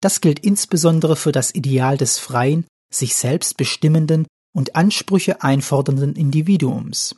Das 0.00 0.20
gilt 0.20 0.40
insbesondere 0.40 1.14
für 1.14 1.30
das 1.30 1.54
Ideal 1.54 1.96
des 1.96 2.18
freien, 2.18 2.66
sich 2.92 3.14
selbst 3.14 3.56
bestimmenden 3.56 4.26
und 4.52 4.76
Ansprüche 4.76 5.42
einfordernden 5.42 6.16
Individuums. 6.16 7.16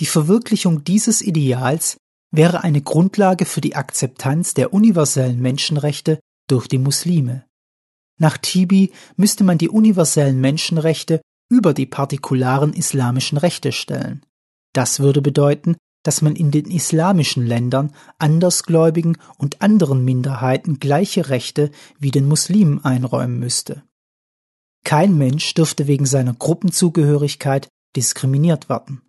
Die 0.00 0.06
Verwirklichung 0.06 0.84
dieses 0.84 1.22
Ideals 1.22 1.98
wäre 2.30 2.62
eine 2.62 2.82
Grundlage 2.82 3.44
für 3.44 3.60
die 3.60 3.74
Akzeptanz 3.74 4.54
der 4.54 4.72
universellen 4.72 5.40
Menschenrechte 5.40 6.20
durch 6.48 6.68
die 6.68 6.78
Muslime. 6.78 7.44
Nach 8.18 8.36
Tibi 8.36 8.92
müsste 9.16 9.44
man 9.44 9.58
die 9.58 9.68
universellen 9.68 10.40
Menschenrechte 10.40 11.20
über 11.50 11.72
die 11.72 11.86
partikularen 11.86 12.74
islamischen 12.74 13.38
Rechte 13.38 13.72
stellen. 13.72 14.24
Das 14.74 15.00
würde 15.00 15.22
bedeuten, 15.22 15.76
dass 16.02 16.22
man 16.22 16.36
in 16.36 16.50
den 16.50 16.66
islamischen 16.70 17.46
Ländern 17.46 17.92
Andersgläubigen 18.18 19.18
und 19.36 19.62
anderen 19.62 20.04
Minderheiten 20.04 20.78
gleiche 20.78 21.28
Rechte 21.28 21.70
wie 21.98 22.10
den 22.10 22.26
Muslimen 22.26 22.84
einräumen 22.84 23.38
müsste. 23.38 23.82
Kein 24.88 25.18
Mensch 25.18 25.52
dürfte 25.52 25.86
wegen 25.86 26.06
seiner 26.06 26.32
Gruppenzugehörigkeit 26.32 27.68
diskriminiert 27.94 28.70
werden. 28.70 29.02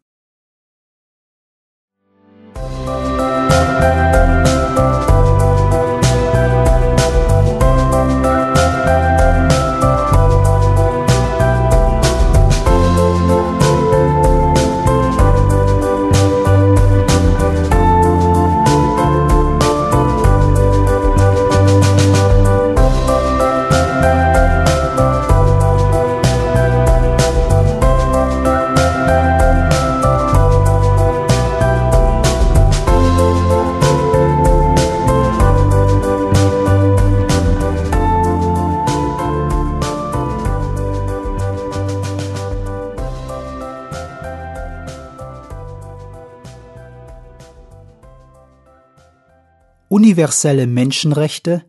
Universelle 50.19 50.67
Menschenrechte 50.67 51.63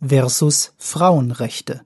versus 0.00 0.74
Frauenrechte. 0.78 1.84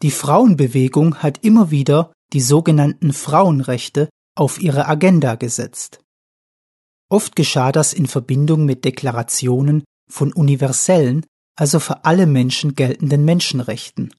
Die 0.00 0.12
Frauenbewegung 0.12 1.16
hat 1.16 1.42
immer 1.42 1.72
wieder 1.72 2.12
die 2.32 2.40
sogenannten 2.40 3.12
Frauenrechte 3.12 4.10
auf 4.36 4.60
ihre 4.60 4.86
Agenda 4.86 5.34
gesetzt. 5.34 5.98
Oft 7.10 7.34
geschah 7.34 7.72
das 7.72 7.92
in 7.94 8.06
Verbindung 8.06 8.64
mit 8.64 8.84
Deklarationen 8.84 9.82
von 10.08 10.32
universellen, 10.32 11.26
also 11.56 11.80
für 11.80 12.04
alle 12.04 12.26
Menschen 12.28 12.76
geltenden 12.76 13.24
Menschenrechten. 13.24 14.14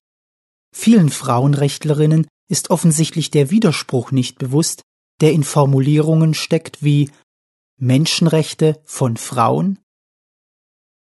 Vielen 0.76 1.10
Frauenrechtlerinnen 1.10 2.28
ist 2.50 2.72
offensichtlich 2.72 3.32
der 3.32 3.52
Widerspruch 3.52 4.12
nicht 4.12 4.38
bewusst, 4.38 4.82
der 5.22 5.32
in 5.32 5.46
Formulierungen 5.46 6.34
steckt 6.34 6.84
wie 6.84 7.10
Menschenrechte 7.82 8.82
von 8.84 9.16
Frauen, 9.16 9.80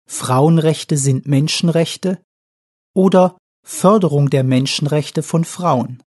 Frauenrechte 0.06 0.96
sind 0.96 1.26
Menschenrechte 1.26 2.22
oder 2.94 3.36
Förderung 3.64 4.30
der 4.30 4.44
Menschenrechte 4.44 5.24
von 5.24 5.44
Frauen. 5.44 6.02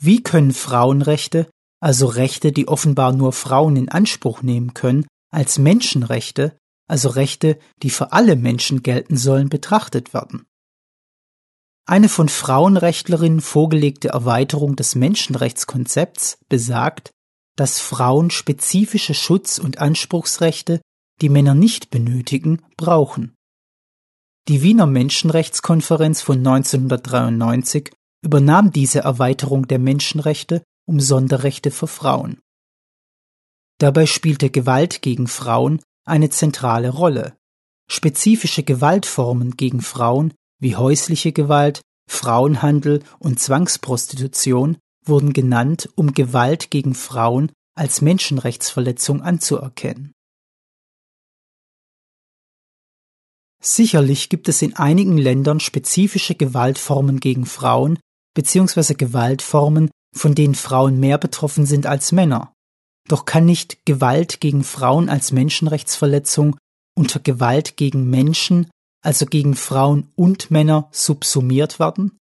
Wie 0.00 0.22
können 0.22 0.52
Frauenrechte, 0.52 1.50
also 1.78 2.06
Rechte, 2.06 2.52
die 2.52 2.68
offenbar 2.68 3.12
nur 3.12 3.34
Frauen 3.34 3.76
in 3.76 3.90
Anspruch 3.90 4.40
nehmen 4.40 4.72
können, 4.72 5.06
als 5.30 5.58
Menschenrechte, 5.58 6.56
also 6.88 7.10
Rechte, 7.10 7.58
die 7.82 7.90
für 7.90 8.12
alle 8.12 8.34
Menschen 8.34 8.82
gelten 8.82 9.18
sollen, 9.18 9.50
betrachtet 9.50 10.14
werden. 10.14 10.46
Eine 11.84 12.08
von 12.08 12.30
Frauenrechtlerinnen 12.30 13.42
vorgelegte 13.42 14.08
Erweiterung 14.08 14.74
des 14.74 14.94
Menschenrechtskonzepts 14.94 16.38
besagt, 16.48 17.12
dass 17.56 17.80
Frauen 17.80 18.30
spezifische 18.30 19.14
Schutz- 19.14 19.58
und 19.58 19.78
Anspruchsrechte, 19.78 20.80
die 21.20 21.30
Männer 21.30 21.54
nicht 21.54 21.90
benötigen, 21.90 22.62
brauchen. 22.76 23.34
Die 24.48 24.62
Wiener 24.62 24.86
Menschenrechtskonferenz 24.86 26.22
von 26.22 26.38
1993 26.38 27.90
übernahm 28.22 28.70
diese 28.70 29.00
Erweiterung 29.00 29.66
der 29.66 29.78
Menschenrechte 29.78 30.62
um 30.86 31.00
Sonderrechte 31.00 31.70
für 31.70 31.88
Frauen. 31.88 32.40
Dabei 33.78 34.06
spielte 34.06 34.50
Gewalt 34.50 35.02
gegen 35.02 35.26
Frauen 35.26 35.80
eine 36.04 36.30
zentrale 36.30 36.90
Rolle. 36.90 37.36
Spezifische 37.90 38.62
Gewaltformen 38.62 39.56
gegen 39.56 39.80
Frauen 39.80 40.32
wie 40.60 40.76
häusliche 40.76 41.32
Gewalt, 41.32 41.82
Frauenhandel 42.08 43.02
und 43.18 43.40
Zwangsprostitution 43.40 44.78
wurden 45.08 45.32
genannt, 45.32 45.88
um 45.94 46.12
Gewalt 46.12 46.70
gegen 46.70 46.94
Frauen 46.94 47.52
als 47.76 48.00
Menschenrechtsverletzung 48.00 49.22
anzuerkennen. 49.22 50.12
Sicherlich 53.62 54.28
gibt 54.28 54.48
es 54.48 54.62
in 54.62 54.76
einigen 54.76 55.18
Ländern 55.18 55.60
spezifische 55.60 56.34
Gewaltformen 56.34 57.20
gegen 57.20 57.46
Frauen 57.46 57.98
bzw. 58.34 58.94
Gewaltformen, 58.94 59.90
von 60.14 60.34
denen 60.34 60.54
Frauen 60.54 61.00
mehr 61.00 61.18
betroffen 61.18 61.66
sind 61.66 61.86
als 61.86 62.12
Männer. 62.12 62.52
Doch 63.08 63.24
kann 63.24 63.44
nicht 63.44 63.84
Gewalt 63.84 64.40
gegen 64.40 64.64
Frauen 64.64 65.08
als 65.08 65.32
Menschenrechtsverletzung 65.32 66.56
unter 66.96 67.20
Gewalt 67.20 67.76
gegen 67.76 68.08
Menschen, 68.08 68.70
also 69.02 69.26
gegen 69.26 69.54
Frauen 69.54 70.10
und 70.16 70.50
Männer, 70.50 70.88
subsumiert 70.92 71.78
werden? 71.78 72.18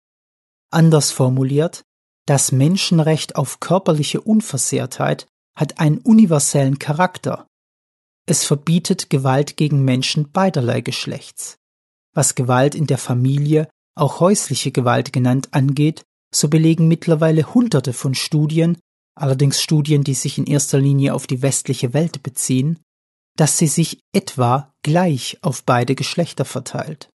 Anders 0.71 1.11
formuliert, 1.11 1.83
das 2.25 2.51
Menschenrecht 2.51 3.35
auf 3.35 3.59
körperliche 3.59 4.21
Unversehrtheit 4.21 5.27
hat 5.55 5.79
einen 5.79 5.99
universellen 5.99 6.79
Charakter. 6.79 7.47
Es 8.25 8.45
verbietet 8.45 9.09
Gewalt 9.09 9.57
gegen 9.57 9.83
Menschen 9.83 10.31
beiderlei 10.31 10.81
Geschlechts. 10.81 11.57
Was 12.13 12.35
Gewalt 12.35 12.75
in 12.75 12.87
der 12.87 12.97
Familie, 12.97 13.67
auch 13.95 14.19
häusliche 14.19 14.71
Gewalt 14.71 15.11
genannt, 15.11 15.49
angeht, 15.51 16.03
so 16.33 16.47
belegen 16.47 16.87
mittlerweile 16.87 17.53
Hunderte 17.53 17.93
von 17.93 18.15
Studien, 18.15 18.77
allerdings 19.15 19.61
Studien, 19.61 20.03
die 20.03 20.13
sich 20.13 20.37
in 20.37 20.47
erster 20.47 20.79
Linie 20.79 21.13
auf 21.13 21.27
die 21.27 21.41
westliche 21.41 21.93
Welt 21.93 22.23
beziehen, 22.23 22.79
dass 23.35 23.57
sie 23.57 23.67
sich 23.67 23.99
etwa 24.13 24.73
gleich 24.83 25.37
auf 25.41 25.63
beide 25.63 25.95
Geschlechter 25.95 26.45
verteilt. 26.45 27.09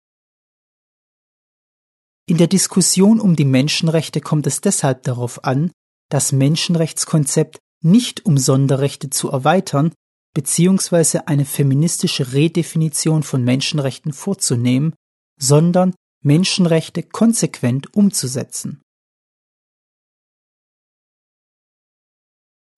In 2.27 2.37
der 2.37 2.47
Diskussion 2.47 3.19
um 3.19 3.35
die 3.35 3.45
Menschenrechte 3.45 4.19
kommt 4.19 4.47
es 4.47 4.59
deshalb 4.59 5.03
darauf 5.03 5.43
an, 5.43 5.71
das 6.09 6.31
Menschenrechtskonzept 6.31 7.59
nicht 7.81 8.25
um 8.25 8.37
Sonderrechte 8.37 9.11
zu 9.11 9.29
erweitern, 9.29 9.93
beziehungsweise 10.33 11.27
eine 11.27 11.45
feministische 11.45 12.33
Redefinition 12.33 13.21
von 13.21 13.43
Menschenrechten 13.43 14.11
vorzunehmen, 14.11 14.95
sondern 15.39 15.93
Menschenrechte 16.23 17.03
konsequent 17.03 17.93
umzusetzen. 17.95 18.81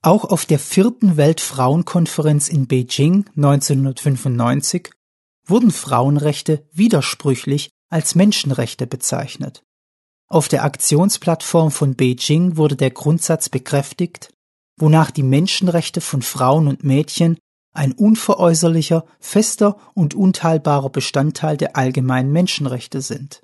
Auch 0.03 0.25
auf 0.25 0.45
der 0.45 0.60
vierten 0.60 1.17
Weltfrauenkonferenz 1.17 2.49
in 2.49 2.67
Beijing 2.67 3.25
1995 3.36 4.91
wurden 5.45 5.71
Frauenrechte 5.71 6.67
widersprüchlich 6.73 7.69
als 7.89 8.15
Menschenrechte 8.15 8.88
bezeichnet. 8.88 9.63
Auf 10.30 10.47
der 10.47 10.63
Aktionsplattform 10.63 11.71
von 11.71 11.95
Beijing 11.95 12.58
wurde 12.58 12.76
der 12.76 12.91
Grundsatz 12.91 13.50
bekräftigt, 13.50 14.34
wonach 14.78 15.12
die 15.12 15.23
Menschenrechte 15.23 16.02
von 16.02 16.21
Frauen 16.21 16.67
und 16.67 16.84
Mädchen 16.84 17.38
ein 17.73 17.93
unveräußerlicher, 17.93 19.06
fester 19.19 19.77
und 19.94 20.15
unteilbarer 20.15 20.90
Bestandteil 20.90 21.58
der 21.58 21.75
allgemeinen 21.77 22.31
Menschenrechte 22.31 23.02
sind. 23.02 23.42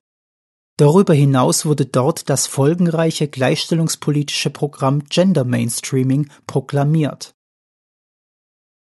Darüber 0.77 1.13
hinaus 1.13 1.65
wurde 1.65 1.85
dort 1.85 2.29
das 2.29 2.47
folgenreiche 2.47 3.27
gleichstellungspolitische 3.27 4.49
Programm 4.49 5.03
Gender 5.05 5.43
Mainstreaming 5.43 6.31
proklamiert. 6.47 7.35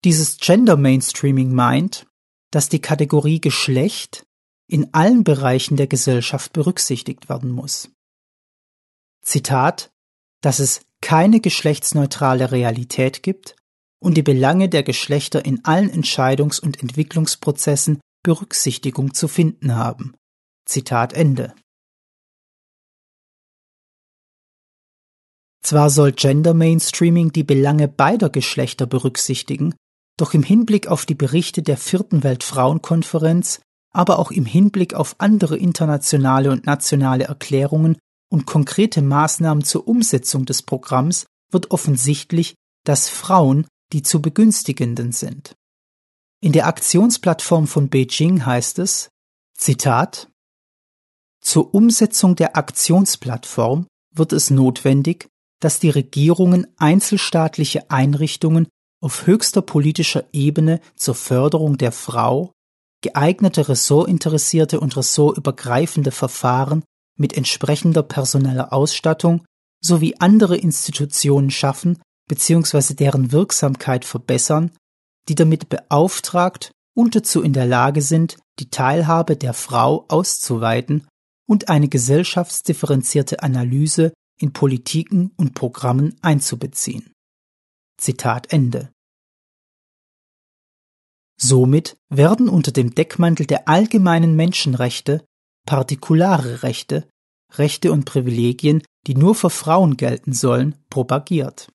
Dieses 0.05 0.39
Gender 0.39 0.77
Mainstreaming 0.77 1.53
meint, 1.53 2.07
dass 2.51 2.71
die 2.71 2.81
Kategorie 2.81 3.41
Geschlecht 3.41 4.27
in 4.69 4.93
allen 4.95 5.25
Bereichen 5.25 5.77
der 5.77 5.87
Gesellschaft 5.87 6.53
berücksichtigt 6.53 7.29
werden 7.29 7.51
muss. 7.51 7.91
Zitat, 9.23 9.91
dass 10.41 10.59
es 10.59 10.83
keine 11.01 11.41
geschlechtsneutrale 11.41 12.53
Realität 12.53 13.23
gibt 13.23 13.57
und 14.01 14.17
die 14.17 14.23
Belange 14.23 14.69
der 14.69 14.83
Geschlechter 14.83 15.45
in 15.45 15.65
allen 15.65 15.91
Entscheidungs- 15.91 16.61
und 16.61 16.81
Entwicklungsprozessen 16.81 18.01
Berücksichtigung 18.23 19.15
zu 19.15 19.29
finden 19.29 19.77
haben. 19.77 20.15
Zitat 20.65 21.13
Ende. 21.13 21.55
Zwar 25.63 25.91
soll 25.91 26.13
Gender 26.13 26.55
Mainstreaming 26.55 27.33
die 27.33 27.43
Belange 27.43 27.89
beider 27.89 28.31
Geschlechter 28.31 28.87
berücksichtigen, 28.87 29.75
doch 30.17 30.33
im 30.33 30.45
Hinblick 30.45 30.87
auf 30.87 31.07
die 31.07 31.15
Berichte 31.15 31.63
der 31.63 31.77
vierten 31.77 32.23
Weltfrauenkonferenz, 32.23 33.61
aber 33.97 34.19
auch 34.19 34.31
im 34.31 34.45
Hinblick 34.45 34.93
auf 34.93 35.17
andere 35.19 35.57
internationale 35.57 36.51
und 36.51 36.67
nationale 36.67 37.25
Erklärungen 37.25 37.97
und 38.31 38.45
konkrete 38.45 39.01
Maßnahmen 39.01 39.65
zur 39.65 39.89
Umsetzung 39.89 40.45
des 40.45 40.63
Programms 40.63 41.27
wird 41.51 41.71
offensichtlich, 41.71 42.55
dass 42.85 43.09
Frauen 43.09 43.67
die 43.93 44.03
zu 44.03 44.21
begünstigenden 44.21 45.13
sind. 45.13 45.55
In 46.43 46.53
der 46.53 46.67
Aktionsplattform 46.67 47.67
von 47.67 47.89
Beijing 47.89 48.45
heißt 48.45 48.81
es, 48.81 49.09
Zitat, 49.57 50.29
Zur 51.41 51.73
Umsetzung 51.73 52.37
der 52.37 52.57
Aktionsplattform 52.57 53.87
wird 54.13 54.33
es 54.33 54.51
notwendig, 54.51 55.29
dass 55.61 55.79
die 55.79 55.91
Regierungen 55.91 56.67
einzelstaatliche 56.77 57.91
Einrichtungen 57.91 58.69
auf 59.01 59.27
höchster 59.27 59.63
politischer 59.63 60.25
Ebene 60.33 60.81
zur 60.97 61.15
Förderung 61.15 61.79
der 61.79 61.93
Frau, 61.93 62.53
geeignete 63.03 63.69
ressortinteressierte 63.69 64.81
und 64.81 64.97
ressortübergreifende 64.97 66.11
Verfahren 66.11 66.83
mit 67.19 67.37
entsprechender 67.37 68.03
personeller 68.03 68.73
Ausstattung 68.73 69.45
sowie 69.83 70.17
andere 70.19 70.57
Institutionen 70.57 71.51
schaffen 71.51 71.99
bzw. 72.29 72.95
deren 72.95 73.33
Wirksamkeit 73.33 74.05
verbessern, 74.05 74.73
die 75.29 75.35
damit 75.35 75.69
beauftragt 75.69 76.73
und 76.95 77.15
dazu 77.15 77.43
in 77.43 77.53
der 77.53 77.67
Lage 77.67 78.03
sind, 78.03 78.39
die 78.59 78.71
Teilhabe 78.71 79.37
der 79.37 79.53
Frau 79.53 80.07
auszuweiten 80.09 81.07
und 81.47 81.69
eine 81.69 81.89
gesellschaftsdifferenzierte 81.89 83.43
Analyse 83.43 84.13
in 84.39 84.53
Politiken 84.53 85.33
und 85.37 85.55
Programmen 85.55 86.17
einzubeziehen. 86.23 87.13
Zitat 87.99 88.53
Ende. 88.53 88.91
Somit 91.39 91.97
werden 92.09 92.49
unter 92.49 92.73
dem 92.73 92.95
Deckmantel 92.95 93.47
der 93.47 93.69
allgemeinen 93.69 94.37
Menschenrechte 94.37 95.25
partikulare 95.67 96.63
Rechte, 96.63 97.09
Rechte 97.53 97.93
und 97.93 98.05
Privilegien, 98.05 98.83
die 99.07 99.15
nur 99.15 99.35
für 99.35 99.51
Frauen 99.51 99.97
gelten 99.97 100.33
sollen, 100.33 100.77
propagiert. 100.89 101.71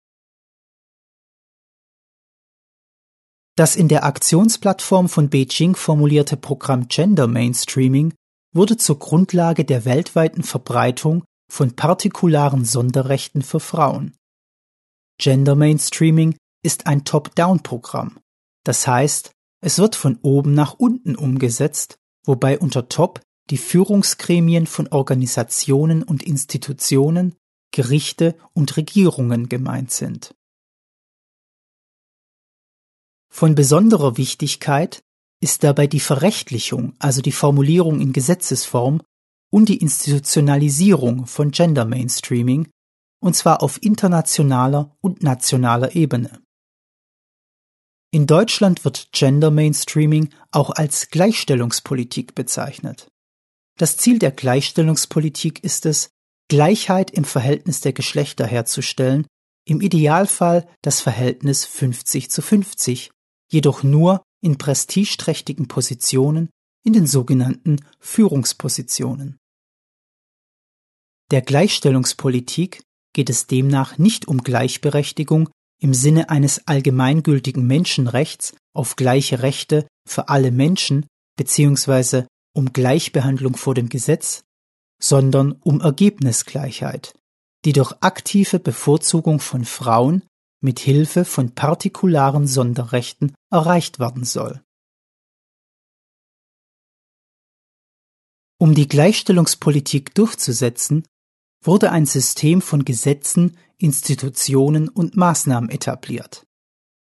Das 3.55 3.76
in 3.76 3.89
der 3.89 4.05
Aktionsplattform 4.05 5.09
von 5.09 5.30
Beijing 5.30 5.76
formulierte 5.76 6.38
Programm 6.38 6.88
Gender 6.88 7.28
Mainstreaming 7.28 8.14
wurde 8.53 8.78
zur 8.78 8.97
Grundlage 8.97 9.66
der 9.66 9.86
weltweiten 9.86 10.43
Verbreitung 10.43 11.24
von 11.51 11.76
partikularen 11.76 12.66
Sonderrechten 12.66 13.41
für 13.41 13.59
Frauen. 13.59 14.16
Gender 15.20 15.55
Mainstreaming 15.55 16.36
ist 16.64 16.88
ein 16.88 17.03
Top-Down-Programm. 17.03 18.20
Das 18.64 18.88
heißt, 18.88 19.32
es 19.62 19.78
wird 19.78 19.95
von 19.95 20.18
oben 20.22 20.53
nach 20.53 20.74
unten 20.74 21.16
umgesetzt, 21.16 21.97
wobei 22.26 22.59
unter 22.59 22.89
Top 22.89 23.22
die 23.49 23.57
Führungsgremien 23.57 24.68
von 24.68 24.88
Organisationen 24.88 26.03
und 26.03 26.24
Institutionen, 26.24 27.36
Gerichte 27.72 28.36
und 28.53 28.76
Regierungen 28.76 29.49
gemeint 29.49 29.91
sind. 29.91 30.36
Von 33.30 33.55
besonderer 33.55 34.18
Wichtigkeit 34.18 35.03
ist 35.41 35.64
dabei 35.64 35.88
die 35.88 36.01
Verrechtlichung, 36.01 36.93
also 36.99 37.22
die 37.22 37.32
Formulierung 37.32 38.01
in 38.01 38.14
Gesetzesform 38.14 39.01
und 39.51 39.70
die 39.70 39.78
Institutionalisierung 39.78 41.28
von 41.28 41.51
Gender 41.51 41.86
Mainstreaming, 41.86 42.70
und 43.22 43.36
zwar 43.36 43.64
auf 43.64 43.82
internationaler 43.82 44.95
und 45.01 45.24
nationaler 45.24 45.95
Ebene. 45.95 46.41
In 48.14 48.28
Deutschland 48.28 48.84
wird 48.84 49.14
Gender 49.14 49.51
Mainstreaming 49.51 50.34
auch 50.51 50.70
als 50.72 51.09
Gleichstellungspolitik 51.09 52.36
bezeichnet. 52.36 53.09
Das 53.78 53.95
Ziel 53.95 54.20
der 54.20 54.32
Gleichstellungspolitik 54.32 55.64
ist 55.64 55.86
es, 55.86 56.12
Gleichheit 56.49 57.12
im 57.12 57.24
Verhältnis 57.24 57.80
der 57.80 57.93
Geschlechter 57.93 58.45
herzustellen, 58.45 59.26
im 59.66 59.80
Idealfall 59.80 60.68
das 60.82 60.99
Verhältnis 60.99 61.64
50 61.64 62.30
zu 62.30 62.41
50, 62.41 63.12
jedoch 63.49 63.84
nur 63.84 64.22
in 64.41 64.57
prestigeträchtigen 64.57 65.70
Positionen, 65.70 66.49
in 66.84 66.91
den 66.91 67.07
sogenannten 67.07 67.78
Führungspositionen. 67.99 69.38
Der 71.32 71.41
Gleichstellungspolitik 71.41 72.82
geht 73.14 73.30
es 73.30 73.47
demnach 73.47 73.97
nicht 73.97 74.28
um 74.28 74.39
Gleichberechtigung 74.39 75.49
im 75.82 75.93
Sinne 75.93 76.29
eines 76.29 76.67
allgemeingültigen 76.67 77.65
Menschenrechts 77.65 78.55
auf 78.73 78.95
gleiche 78.95 79.41
Rechte 79.41 79.88
für 80.07 80.29
alle 80.29 80.51
Menschen 80.51 81.07
bzw. 81.38 82.25
um 82.55 82.71
Gleichbehandlung 82.71 83.57
vor 83.57 83.73
dem 83.73 83.89
Gesetz, 83.89 84.43
sondern 85.01 85.53
um 85.53 85.82
Ergebnisgleichheit, 85.82 87.13
die 87.65 87.73
durch 87.73 87.93
aktive 88.01 88.59
Bevorzugung 88.59 89.39
von 89.39 89.65
Frauen 89.65 90.23
mit 90.63 90.79
Hilfe 90.79 91.25
von 91.25 91.55
partikularen 91.55 92.45
Sonderrechten 92.45 93.34
erreicht 93.49 93.99
werden 93.99 94.23
soll. 94.23 94.61
Um 98.59 98.75
die 98.75 98.88
Gleichstellungspolitik 98.88 100.13
durchzusetzen, 100.13 101.07
wurde 101.64 101.91
ein 101.91 102.05
System 102.05 102.62
von 102.62 102.86
Gesetzen, 102.86 103.57
Institutionen 103.78 104.89
und 104.89 105.16
Maßnahmen 105.16 105.70
etabliert. 105.70 106.45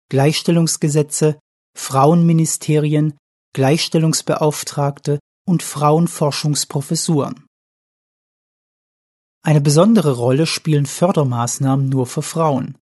Gleichstellungsgesetze, 0.09 1.39
Frauenministerien, 1.77 3.17
Gleichstellungsbeauftragte 3.53 5.19
und 5.45 5.63
Frauenforschungsprofessuren. 5.63 7.45
Eine 9.45 9.61
besondere 9.61 10.13
Rolle 10.13 10.45
spielen 10.45 10.85
Fördermaßnahmen 10.85 11.89
nur 11.89 12.07
für 12.07 12.21
Frauen. 12.21 12.77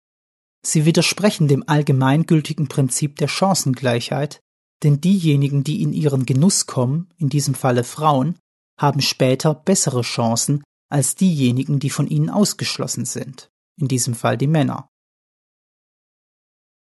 Sie 0.62 0.84
widersprechen 0.84 1.48
dem 1.48 1.66
allgemeingültigen 1.66 2.68
Prinzip 2.68 3.16
der 3.16 3.28
Chancengleichheit, 3.28 4.40
denn 4.82 5.00
diejenigen, 5.00 5.64
die 5.64 5.82
in 5.82 5.92
ihren 5.92 6.26
Genuss 6.26 6.66
kommen, 6.66 7.08
in 7.16 7.30
diesem 7.30 7.54
Falle 7.54 7.84
Frauen, 7.84 8.38
haben 8.78 9.00
später 9.00 9.54
bessere 9.54 10.02
Chancen 10.02 10.62
als 10.90 11.14
diejenigen, 11.14 11.78
die 11.78 11.90
von 11.90 12.06
ihnen 12.06 12.28
ausgeschlossen 12.28 13.06
sind, 13.06 13.50
in 13.80 13.88
diesem 13.88 14.14
Fall 14.14 14.36
die 14.36 14.46
Männer. 14.46 14.90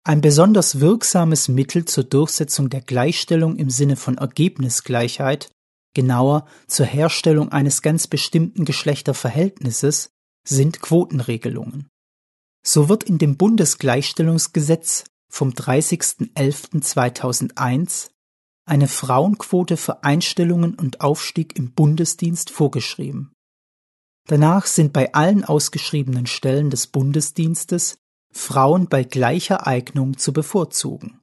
Ein 0.03 0.21
besonders 0.21 0.79
wirksames 0.79 1.49
Mittel 1.49 1.85
zur 1.85 2.05
Durchsetzung 2.05 2.69
der 2.69 2.81
Gleichstellung 2.81 3.57
im 3.57 3.69
Sinne 3.69 3.97
von 3.97 4.17
Ergebnisgleichheit, 4.17 5.51
genauer 5.93 6.47
zur 6.67 6.85
Herstellung 6.85 7.51
eines 7.51 7.81
ganz 7.81 8.07
bestimmten 8.07 8.63
Geschlechterverhältnisses, 8.63 10.09
sind 10.47 10.79
Quotenregelungen. 10.79 11.89
So 12.65 12.87
wird 12.87 13.03
in 13.03 13.17
dem 13.17 13.35
Bundesgleichstellungsgesetz 13.35 15.03
vom 15.29 15.49
30.11.2001 15.49 18.11
eine 18.65 18.87
Frauenquote 18.87 19.75
für 19.75 20.03
Einstellungen 20.03 20.75
und 20.75 21.01
Aufstieg 21.01 21.57
im 21.57 21.73
Bundesdienst 21.73 22.49
vorgeschrieben. 22.49 23.33
Danach 24.27 24.65
sind 24.65 24.91
bei 24.91 25.13
allen 25.13 25.45
ausgeschriebenen 25.45 26.27
Stellen 26.27 26.69
des 26.69 26.87
Bundesdienstes 26.87 27.97
Frauen 28.33 28.87
bei 28.87 29.03
gleicher 29.03 29.65
Eignung 29.65 30.17
zu 30.17 30.33
bevorzugen. 30.33 31.21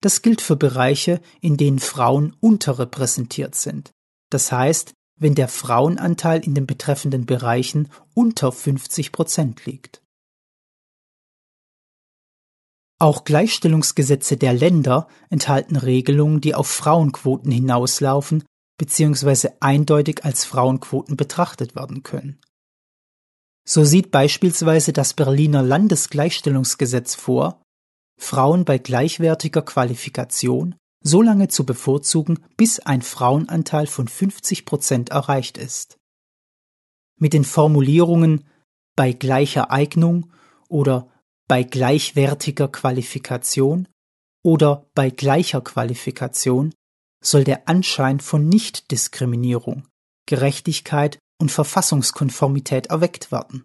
Das 0.00 0.22
gilt 0.22 0.40
für 0.40 0.56
Bereiche, 0.56 1.20
in 1.40 1.56
denen 1.56 1.78
Frauen 1.78 2.36
unterrepräsentiert 2.40 3.54
sind. 3.54 3.92
Das 4.28 4.50
heißt, 4.50 4.92
wenn 5.18 5.34
der 5.34 5.48
Frauenanteil 5.48 6.44
in 6.44 6.54
den 6.54 6.66
betreffenden 6.66 7.26
Bereichen 7.26 7.90
unter 8.14 8.50
50 8.50 9.12
Prozent 9.12 9.66
liegt. 9.66 10.02
Auch 12.98 13.24
Gleichstellungsgesetze 13.24 14.36
der 14.36 14.52
Länder 14.52 15.08
enthalten 15.28 15.76
Regelungen, 15.76 16.40
die 16.40 16.54
auf 16.54 16.68
Frauenquoten 16.68 17.50
hinauslaufen 17.50 18.44
bzw. 18.80 19.50
eindeutig 19.60 20.24
als 20.24 20.46
Frauenquoten 20.46 21.16
betrachtet 21.16 21.76
werden 21.76 22.02
können. 22.02 22.40
So 23.68 23.84
sieht 23.84 24.10
beispielsweise 24.10 24.94
das 24.94 25.12
Berliner 25.12 25.62
Landesgleichstellungsgesetz 25.62 27.14
vor, 27.14 27.62
Frauen 28.18 28.64
bei 28.64 28.78
gleichwertiger 28.78 29.62
Qualifikation 29.62 30.76
so 31.02 31.20
lange 31.20 31.48
zu 31.48 31.64
bevorzugen, 31.64 32.38
bis 32.56 32.80
ein 32.80 33.02
Frauenanteil 33.02 33.86
von 33.86 34.08
50 34.08 34.64
Prozent 34.64 35.10
erreicht 35.10 35.58
ist. 35.58 35.98
Mit 37.18 37.34
den 37.34 37.44
Formulierungen 37.44 38.44
bei 38.96 39.12
gleicher 39.12 39.70
Eignung 39.70 40.32
oder 40.68 41.08
bei 41.48 41.64
gleichwertiger 41.64 42.68
Qualifikation 42.68 43.88
oder 44.42 44.86
bei 44.94 45.10
gleicher 45.10 45.60
Qualifikation 45.60 46.74
soll 47.22 47.44
der 47.44 47.68
Anschein 47.68 48.20
von 48.20 48.48
Nichtdiskriminierung, 48.48 49.86
Gerechtigkeit 50.26 51.18
und 51.38 51.50
Verfassungskonformität 51.50 52.86
erweckt 52.86 53.32
werden. 53.32 53.64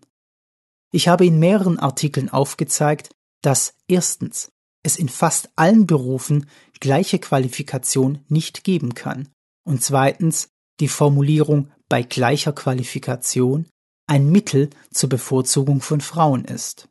Ich 0.91 1.08
habe 1.08 1.26
in 1.26 1.39
mehreren 1.39 1.80
Artikeln 1.80 2.30
aufgezeigt, 2.30 3.10
dass 3.41 3.76
erstens 3.88 4.49
es 4.84 4.97
in 4.97 5.10
fast 5.10 5.49
allen 5.56 5.88
Berufen 5.88 6.49
gleiche 6.80 7.20
Qualifikation 7.20 8.24
nicht 8.28 8.64
geben 8.64 8.93
kann 8.93 9.30
und 9.66 9.84
zweitens 9.84 10.49
die 10.80 10.88
Formulierung 10.88 11.72
bei 11.89 12.03
gleicher 12.03 12.53
Qualifikation 12.53 13.68
ein 14.08 14.30
Mittel 14.32 14.70
zur 14.91 15.10
Bevorzugung 15.10 15.82
von 15.82 16.01
Frauen 16.01 16.45
ist. 16.45 16.88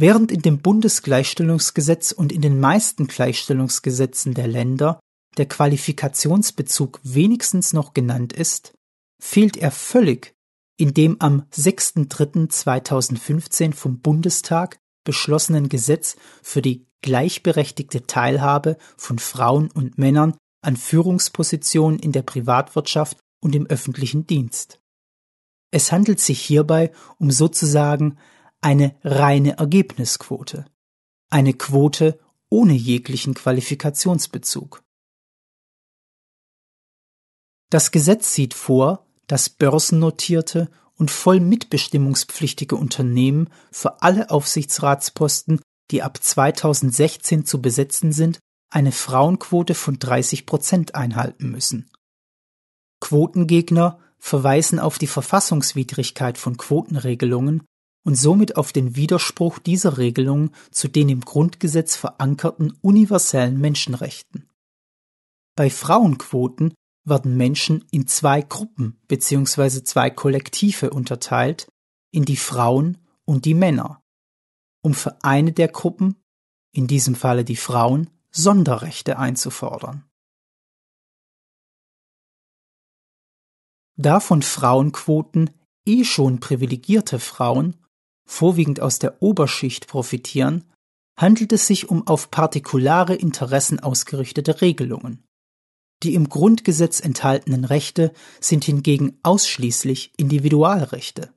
Während 0.00 0.30
in 0.30 0.42
dem 0.42 0.60
Bundesgleichstellungsgesetz 0.60 2.12
und 2.12 2.30
in 2.30 2.40
den 2.40 2.60
meisten 2.60 3.08
Gleichstellungsgesetzen 3.08 4.32
der 4.32 4.46
Länder 4.46 5.00
der 5.36 5.46
Qualifikationsbezug 5.46 7.00
wenigstens 7.02 7.72
noch 7.72 7.94
genannt 7.94 8.32
ist, 8.32 8.74
fehlt 9.20 9.56
er 9.56 9.72
völlig 9.72 10.36
in 10.78 10.94
dem 10.94 11.20
am 11.20 11.42
6.3.2015 11.52 13.74
vom 13.74 13.98
Bundestag 13.98 14.78
beschlossenen 15.04 15.68
Gesetz 15.68 16.16
für 16.42 16.62
die 16.62 16.86
gleichberechtigte 17.02 18.06
Teilhabe 18.06 18.78
von 18.96 19.18
Frauen 19.18 19.68
und 19.72 19.98
Männern 19.98 20.36
an 20.62 20.76
Führungspositionen 20.76 21.98
in 21.98 22.12
der 22.12 22.22
Privatwirtschaft 22.22 23.18
und 23.42 23.56
im 23.56 23.66
öffentlichen 23.66 24.28
Dienst. 24.28 24.78
Es 25.72 25.90
handelt 25.90 26.20
sich 26.20 26.40
hierbei 26.40 26.92
um 27.18 27.32
sozusagen 27.32 28.16
eine 28.60 28.96
reine 29.02 29.58
Ergebnisquote, 29.58 30.66
eine 31.30 31.54
Quote 31.54 32.18
ohne 32.48 32.72
jeglichen 32.72 33.34
Qualifikationsbezug. 33.34 34.82
Das 37.70 37.90
Gesetz 37.90 38.32
sieht 38.32 38.54
vor, 38.54 39.06
dass 39.26 39.50
börsennotierte 39.50 40.70
und 40.94 41.10
voll 41.10 41.40
mitbestimmungspflichtige 41.40 42.76
Unternehmen 42.76 43.50
für 43.70 44.02
alle 44.02 44.30
Aufsichtsratsposten, 44.30 45.60
die 45.90 46.02
ab 46.02 46.22
2016 46.22 47.44
zu 47.44 47.60
besetzen 47.60 48.12
sind, 48.12 48.40
eine 48.70 48.92
Frauenquote 48.92 49.74
von 49.74 49.98
30 49.98 50.44
Prozent 50.44 50.94
einhalten 50.94 51.50
müssen. 51.50 51.90
Quotengegner 53.00 53.98
verweisen 54.18 54.80
auf 54.80 54.98
die 54.98 55.06
Verfassungswidrigkeit 55.06 56.36
von 56.36 56.56
Quotenregelungen 56.56 57.64
und 58.04 58.14
somit 58.14 58.56
auf 58.56 58.72
den 58.72 58.96
Widerspruch 58.96 59.58
dieser 59.58 59.98
Regelung 59.98 60.50
zu 60.70 60.88
den 60.88 61.08
im 61.08 61.20
Grundgesetz 61.20 61.96
verankerten 61.96 62.72
universellen 62.80 63.60
Menschenrechten. 63.60 64.48
Bei 65.56 65.70
Frauenquoten 65.70 66.74
werden 67.04 67.36
Menschen 67.36 67.84
in 67.90 68.06
zwei 68.06 68.42
Gruppen 68.42 69.00
bzw. 69.08 69.82
zwei 69.82 70.10
Kollektive 70.10 70.90
unterteilt, 70.90 71.68
in 72.10 72.24
die 72.24 72.36
Frauen 72.36 72.98
und 73.24 73.44
die 73.44 73.54
Männer, 73.54 74.02
um 74.82 74.94
für 74.94 75.22
eine 75.22 75.52
der 75.52 75.68
Gruppen, 75.68 76.16
in 76.72 76.86
diesem 76.86 77.14
Falle 77.14 77.44
die 77.44 77.56
Frauen, 77.56 78.10
Sonderrechte 78.30 79.18
einzufordern. 79.18 80.04
Da 83.96 84.20
von 84.20 84.42
Frauenquoten 84.42 85.50
eh 85.84 86.04
schon 86.04 86.38
privilegierte 86.38 87.18
Frauen 87.18 87.76
vorwiegend 88.28 88.80
aus 88.80 88.98
der 88.98 89.22
Oberschicht 89.22 89.88
profitieren, 89.88 90.64
handelt 91.18 91.52
es 91.52 91.66
sich 91.66 91.88
um 91.88 92.06
auf 92.06 92.30
partikulare 92.30 93.14
Interessen 93.14 93.80
ausgerichtete 93.80 94.60
Regelungen. 94.60 95.24
Die 96.04 96.14
im 96.14 96.28
Grundgesetz 96.28 97.00
enthaltenen 97.00 97.64
Rechte 97.64 98.12
sind 98.40 98.64
hingegen 98.64 99.18
ausschließlich 99.24 100.12
Individualrechte. 100.16 101.32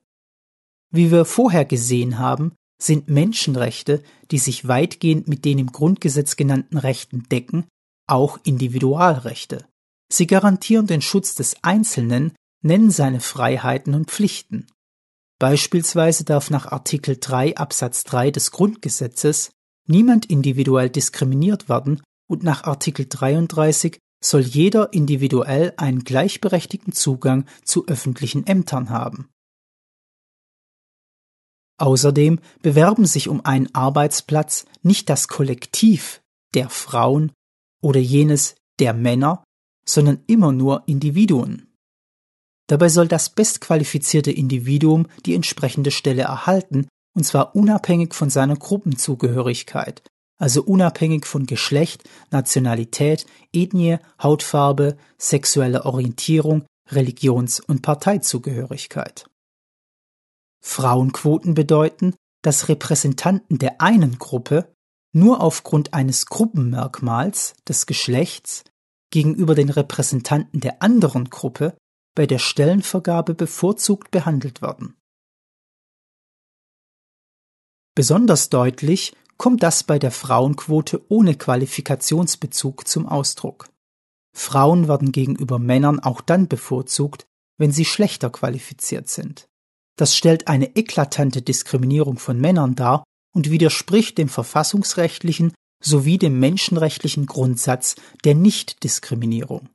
Wie 0.92 1.10
wir 1.10 1.24
vorher 1.24 1.64
gesehen 1.64 2.18
haben, 2.18 2.52
sind 2.80 3.08
Menschenrechte, 3.08 4.02
die 4.30 4.38
sich 4.38 4.68
weitgehend 4.68 5.26
mit 5.26 5.44
den 5.44 5.58
im 5.58 5.72
Grundgesetz 5.72 6.36
genannten 6.36 6.76
Rechten 6.76 7.28
decken, 7.28 7.66
auch 8.06 8.38
Individualrechte. 8.44 9.66
Sie 10.12 10.26
garantieren 10.26 10.86
den 10.86 11.00
Schutz 11.00 11.34
des 11.34 11.56
Einzelnen, 11.62 12.32
nennen 12.62 12.90
seine 12.90 13.20
Freiheiten 13.20 13.94
und 13.94 14.10
Pflichten. 14.10 14.66
Beispielsweise 15.42 16.22
darf 16.22 16.50
nach 16.50 16.66
Artikel 16.66 17.16
3 17.18 17.56
Absatz 17.56 18.04
3 18.04 18.30
des 18.30 18.52
Grundgesetzes 18.52 19.50
niemand 19.88 20.26
individuell 20.26 20.88
diskriminiert 20.88 21.68
werden 21.68 22.00
und 22.30 22.44
nach 22.44 22.62
Artikel 22.62 23.06
33 23.08 23.98
soll 24.22 24.42
jeder 24.42 24.92
individuell 24.92 25.72
einen 25.78 26.04
gleichberechtigten 26.04 26.92
Zugang 26.92 27.46
zu 27.64 27.88
öffentlichen 27.88 28.46
Ämtern 28.46 28.90
haben. 28.90 29.30
Außerdem 31.76 32.38
bewerben 32.60 33.06
sich 33.06 33.28
um 33.28 33.44
einen 33.44 33.74
Arbeitsplatz 33.74 34.64
nicht 34.82 35.10
das 35.10 35.26
Kollektiv 35.26 36.22
der 36.54 36.68
Frauen 36.68 37.32
oder 37.82 37.98
jenes 37.98 38.54
der 38.78 38.94
Männer, 38.94 39.42
sondern 39.84 40.22
immer 40.28 40.52
nur 40.52 40.84
Individuen. 40.86 41.71
Dabei 42.72 42.88
soll 42.88 43.06
das 43.06 43.28
bestqualifizierte 43.28 44.30
Individuum 44.30 45.06
die 45.26 45.34
entsprechende 45.34 45.90
Stelle 45.90 46.22
erhalten, 46.22 46.88
und 47.14 47.22
zwar 47.22 47.54
unabhängig 47.54 48.14
von 48.14 48.30
seiner 48.30 48.56
Gruppenzugehörigkeit, 48.56 50.02
also 50.38 50.62
unabhängig 50.62 51.26
von 51.26 51.44
Geschlecht, 51.44 52.04
Nationalität, 52.30 53.26
Ethnie, 53.52 53.98
Hautfarbe, 54.22 54.96
sexueller 55.18 55.84
Orientierung, 55.84 56.64
Religions- 56.90 57.60
und 57.60 57.82
Parteizugehörigkeit. 57.82 59.26
Frauenquoten 60.64 61.52
bedeuten, 61.52 62.14
dass 62.40 62.70
Repräsentanten 62.70 63.58
der 63.58 63.82
einen 63.82 64.18
Gruppe 64.18 64.72
nur 65.12 65.42
aufgrund 65.42 65.92
eines 65.92 66.24
Gruppenmerkmals 66.24 67.52
des 67.68 67.84
Geschlechts 67.84 68.64
gegenüber 69.10 69.54
den 69.54 69.68
Repräsentanten 69.68 70.60
der 70.60 70.82
anderen 70.82 71.28
Gruppe 71.28 71.76
bei 72.14 72.26
der 72.26 72.38
Stellenvergabe 72.38 73.34
bevorzugt 73.34 74.10
behandelt 74.10 74.62
werden. 74.62 74.96
Besonders 77.94 78.48
deutlich 78.48 79.14
kommt 79.36 79.62
das 79.62 79.82
bei 79.82 79.98
der 79.98 80.12
Frauenquote 80.12 81.04
ohne 81.08 81.34
Qualifikationsbezug 81.34 82.86
zum 82.86 83.06
Ausdruck. 83.06 83.68
Frauen 84.34 84.88
werden 84.88 85.12
gegenüber 85.12 85.58
Männern 85.58 86.00
auch 86.00 86.20
dann 86.20 86.48
bevorzugt, 86.48 87.26
wenn 87.58 87.72
sie 87.72 87.84
schlechter 87.84 88.30
qualifiziert 88.30 89.08
sind. 89.08 89.48
Das 89.96 90.16
stellt 90.16 90.48
eine 90.48 90.74
eklatante 90.74 91.42
Diskriminierung 91.42 92.18
von 92.18 92.40
Männern 92.40 92.74
dar 92.74 93.04
und 93.34 93.50
widerspricht 93.50 94.16
dem 94.16 94.28
verfassungsrechtlichen 94.28 95.52
sowie 95.82 96.16
dem 96.16 96.38
menschenrechtlichen 96.38 97.26
Grundsatz 97.26 97.96
der 98.24 98.34
Nichtdiskriminierung. 98.34 99.68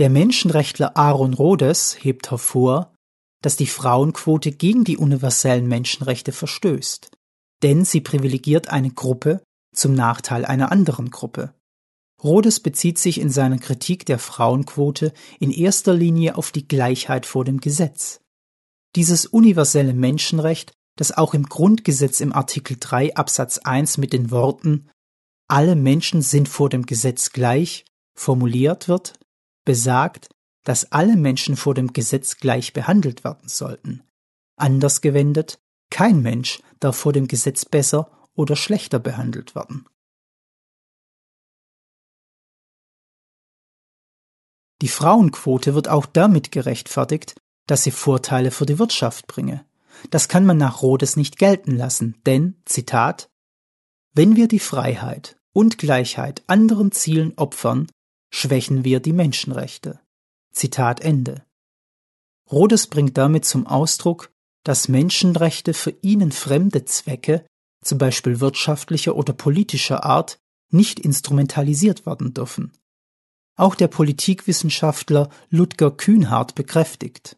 Der 0.00 0.08
Menschenrechtler 0.08 0.96
Aaron 0.96 1.34
Rhodes 1.34 1.94
hebt 2.00 2.30
hervor, 2.30 2.94
dass 3.42 3.56
die 3.56 3.66
Frauenquote 3.66 4.50
gegen 4.50 4.82
die 4.82 4.96
universellen 4.96 5.68
Menschenrechte 5.68 6.32
verstößt, 6.32 7.10
denn 7.62 7.84
sie 7.84 8.00
privilegiert 8.00 8.68
eine 8.68 8.90
Gruppe 8.90 9.42
zum 9.76 9.92
Nachteil 9.92 10.46
einer 10.46 10.72
anderen 10.72 11.10
Gruppe. 11.10 11.52
Rhodes 12.24 12.60
bezieht 12.60 12.98
sich 12.98 13.20
in 13.20 13.28
seiner 13.28 13.58
Kritik 13.58 14.06
der 14.06 14.18
Frauenquote 14.18 15.12
in 15.38 15.50
erster 15.50 15.92
Linie 15.92 16.38
auf 16.38 16.50
die 16.50 16.66
Gleichheit 16.66 17.26
vor 17.26 17.44
dem 17.44 17.60
Gesetz. 17.60 18.22
Dieses 18.96 19.26
universelle 19.26 19.92
Menschenrecht, 19.92 20.72
das 20.96 21.12
auch 21.12 21.34
im 21.34 21.46
Grundgesetz 21.46 22.20
im 22.20 22.32
Artikel 22.32 22.78
3 22.80 23.16
Absatz 23.16 23.58
1 23.58 23.98
mit 23.98 24.14
den 24.14 24.30
Worten 24.30 24.88
Alle 25.46 25.76
Menschen 25.76 26.22
sind 26.22 26.48
vor 26.48 26.70
dem 26.70 26.86
Gesetz 26.86 27.32
gleich 27.32 27.84
formuliert 28.16 28.88
wird, 28.88 29.20
besagt, 29.70 30.30
dass 30.64 30.90
alle 30.90 31.14
Menschen 31.14 31.54
vor 31.54 31.74
dem 31.74 31.92
Gesetz 31.92 32.38
gleich 32.38 32.72
behandelt 32.72 33.22
werden 33.22 33.48
sollten. 33.48 34.02
Anders 34.56 35.00
gewendet, 35.00 35.60
kein 35.90 36.22
Mensch 36.22 36.60
darf 36.80 36.96
vor 36.96 37.12
dem 37.12 37.28
Gesetz 37.28 37.64
besser 37.64 38.10
oder 38.34 38.56
schlechter 38.56 38.98
behandelt 38.98 39.54
werden. 39.54 39.86
Die 44.82 44.88
Frauenquote 44.88 45.76
wird 45.76 45.86
auch 45.86 46.06
damit 46.06 46.50
gerechtfertigt, 46.50 47.40
dass 47.68 47.84
sie 47.84 47.92
Vorteile 47.92 48.50
für 48.50 48.66
die 48.66 48.80
Wirtschaft 48.80 49.28
bringe. 49.28 49.64
Das 50.10 50.26
kann 50.26 50.44
man 50.44 50.56
nach 50.56 50.82
Rhodes 50.82 51.14
nicht 51.14 51.38
gelten 51.38 51.76
lassen, 51.76 52.20
denn, 52.26 52.60
Zitat, 52.64 53.30
wenn 54.14 54.34
wir 54.34 54.48
die 54.48 54.58
Freiheit 54.58 55.36
und 55.52 55.78
Gleichheit 55.78 56.42
anderen 56.48 56.90
Zielen 56.90 57.34
opfern, 57.36 57.86
schwächen 58.30 58.84
wir 58.84 59.00
die 59.00 59.12
Menschenrechte. 59.12 60.00
Zitat 60.52 61.00
Ende. 61.00 61.44
Rhodes 62.50 62.86
bringt 62.86 63.16
damit 63.16 63.44
zum 63.44 63.66
Ausdruck, 63.66 64.32
dass 64.64 64.88
Menschenrechte 64.88 65.74
für 65.74 65.94
ihnen 66.02 66.32
fremde 66.32 66.84
Zwecke, 66.84 67.46
zum 67.82 67.98
Beispiel 67.98 68.40
wirtschaftlicher 68.40 69.16
oder 69.16 69.32
politischer 69.32 70.04
Art, 70.04 70.38
nicht 70.70 71.00
instrumentalisiert 71.00 72.06
werden 72.06 72.34
dürfen. 72.34 72.72
Auch 73.56 73.74
der 73.74 73.88
Politikwissenschaftler 73.88 75.30
Ludger 75.48 75.90
Kühnhardt 75.90 76.54
bekräftigt. 76.54 77.36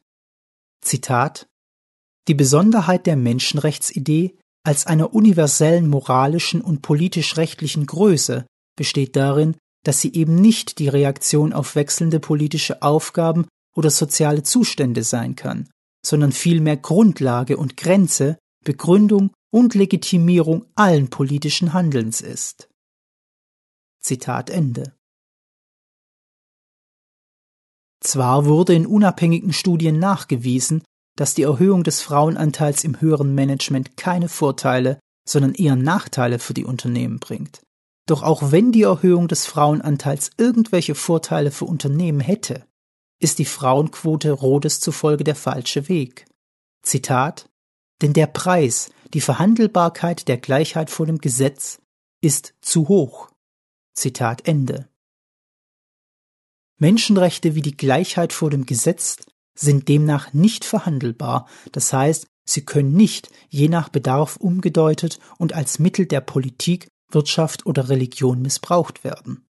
Zitat 0.80 1.48
Die 2.28 2.34
Besonderheit 2.34 3.06
der 3.06 3.16
Menschenrechtsidee 3.16 4.36
als 4.64 4.86
einer 4.86 5.14
universellen 5.14 5.88
moralischen 5.88 6.60
und 6.60 6.82
politisch-rechtlichen 6.82 7.86
Größe 7.86 8.46
besteht 8.76 9.16
darin, 9.16 9.56
dass 9.84 10.00
sie 10.00 10.12
eben 10.14 10.36
nicht 10.36 10.78
die 10.78 10.88
Reaktion 10.88 11.52
auf 11.52 11.74
wechselnde 11.74 12.20
politische 12.20 12.82
Aufgaben 12.82 13.46
oder 13.74 13.90
soziale 13.90 14.42
Zustände 14.42 15.02
sein 15.02 15.36
kann, 15.36 15.68
sondern 16.04 16.32
vielmehr 16.32 16.76
Grundlage 16.76 17.56
und 17.56 17.76
Grenze, 17.76 18.38
Begründung 18.64 19.30
und 19.52 19.74
Legitimierung 19.74 20.66
allen 20.74 21.10
politischen 21.10 21.72
Handelns 21.72 22.20
ist. 22.20 22.68
Zitat 24.00 24.50
Ende. 24.50 24.94
Zwar 28.00 28.46
wurde 28.46 28.74
in 28.74 28.86
unabhängigen 28.86 29.52
Studien 29.52 29.98
nachgewiesen, 29.98 30.82
dass 31.16 31.34
die 31.34 31.42
Erhöhung 31.42 31.84
des 31.84 32.00
Frauenanteils 32.00 32.84
im 32.84 33.00
höheren 33.00 33.34
Management 33.34 33.96
keine 33.96 34.28
Vorteile, 34.28 34.98
sondern 35.28 35.54
eher 35.54 35.76
Nachteile 35.76 36.38
für 36.38 36.54
die 36.54 36.64
Unternehmen 36.64 37.20
bringt. 37.20 37.62
Doch 38.06 38.22
auch 38.22 38.50
wenn 38.50 38.72
die 38.72 38.82
Erhöhung 38.82 39.28
des 39.28 39.46
Frauenanteils 39.46 40.30
irgendwelche 40.36 40.94
Vorteile 40.94 41.50
für 41.50 41.66
Unternehmen 41.66 42.20
hätte, 42.20 42.66
ist 43.20 43.38
die 43.38 43.44
Frauenquote 43.44 44.32
Rodes 44.32 44.80
zufolge 44.80 45.22
der 45.24 45.36
falsche 45.36 45.88
Weg. 45.88 46.26
Zitat 46.82 47.48
Denn 48.00 48.12
der 48.12 48.26
Preis, 48.26 48.90
die 49.14 49.20
Verhandelbarkeit 49.20 50.26
der 50.26 50.38
Gleichheit 50.38 50.90
vor 50.90 51.06
dem 51.06 51.18
Gesetz 51.18 51.80
ist 52.20 52.54
zu 52.60 52.88
hoch. 52.88 53.30
Zitat 53.94 54.48
Ende. 54.48 54.88
Menschenrechte 56.78 57.54
wie 57.54 57.62
die 57.62 57.76
Gleichheit 57.76 58.32
vor 58.32 58.50
dem 58.50 58.66
Gesetz 58.66 59.18
sind 59.54 59.88
demnach 59.88 60.32
nicht 60.32 60.64
verhandelbar, 60.64 61.46
das 61.70 61.92
heißt, 61.92 62.26
sie 62.44 62.64
können 62.64 62.94
nicht 62.94 63.30
je 63.48 63.68
nach 63.68 63.88
Bedarf 63.88 64.36
umgedeutet 64.36 65.20
und 65.38 65.52
als 65.52 65.78
Mittel 65.78 66.06
der 66.06 66.22
Politik 66.22 66.88
Wirtschaft 67.14 67.66
oder 67.66 67.88
Religion 67.88 68.42
missbraucht 68.42 69.04
werden. 69.04 69.46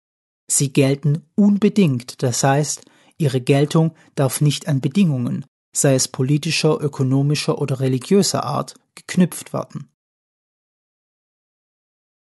Sie 0.50 0.72
gelten 0.72 1.26
unbedingt, 1.34 2.22
das 2.22 2.42
heißt, 2.44 2.84
ihre 3.18 3.40
Geltung 3.40 3.94
darf 4.14 4.40
nicht 4.40 4.68
an 4.68 4.80
Bedingungen, 4.80 5.46
sei 5.74 5.94
es 5.94 6.08
politischer, 6.08 6.80
ökonomischer 6.80 7.58
oder 7.58 7.80
religiöser 7.80 8.44
Art, 8.44 8.74
geknüpft 8.94 9.52
werden. 9.52 9.88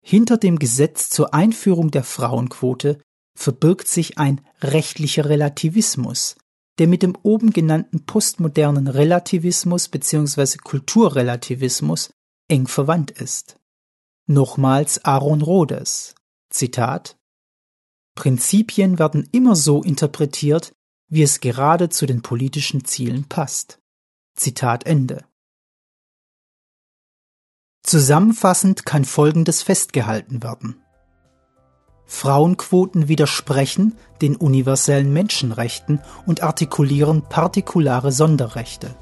Hinter 0.02 0.36
dem 0.36 0.58
Gesetz 0.58 1.08
zur 1.08 1.32
Einführung 1.34 1.90
der 1.90 2.04
Frauenquote 2.04 3.00
verbirgt 3.36 3.88
sich 3.88 4.18
ein 4.18 4.40
rechtlicher 4.60 5.26
Relativismus, 5.28 6.36
der 6.78 6.88
mit 6.88 7.02
dem 7.02 7.16
oben 7.22 7.50
genannten 7.50 8.04
postmodernen 8.04 8.88
Relativismus 8.88 9.88
bzw. 9.88 10.58
Kulturrelativismus 10.58 12.10
eng 12.48 12.66
verwandt 12.66 13.12
ist. 13.12 13.56
Nochmals 14.26 15.04
Aaron 15.04 15.42
Rhodes. 15.42 16.14
Zitat 16.48 17.18
Prinzipien 18.14 18.98
werden 18.98 19.28
immer 19.32 19.54
so 19.54 19.82
interpretiert, 19.82 20.72
wie 21.08 21.22
es 21.22 21.40
gerade 21.40 21.90
zu 21.90 22.06
den 22.06 22.22
politischen 22.22 22.86
Zielen 22.86 23.28
passt. 23.28 23.82
Zitat 24.34 24.86
Ende. 24.86 25.26
Zusammenfassend 27.82 28.86
kann 28.86 29.04
Folgendes 29.04 29.62
festgehalten 29.62 30.42
werden. 30.42 30.82
Frauenquoten 32.06 33.08
widersprechen 33.08 33.94
den 34.22 34.36
universellen 34.36 35.12
Menschenrechten 35.12 36.00
und 36.24 36.42
artikulieren 36.42 37.28
partikulare 37.28 38.10
Sonderrechte. 38.10 38.96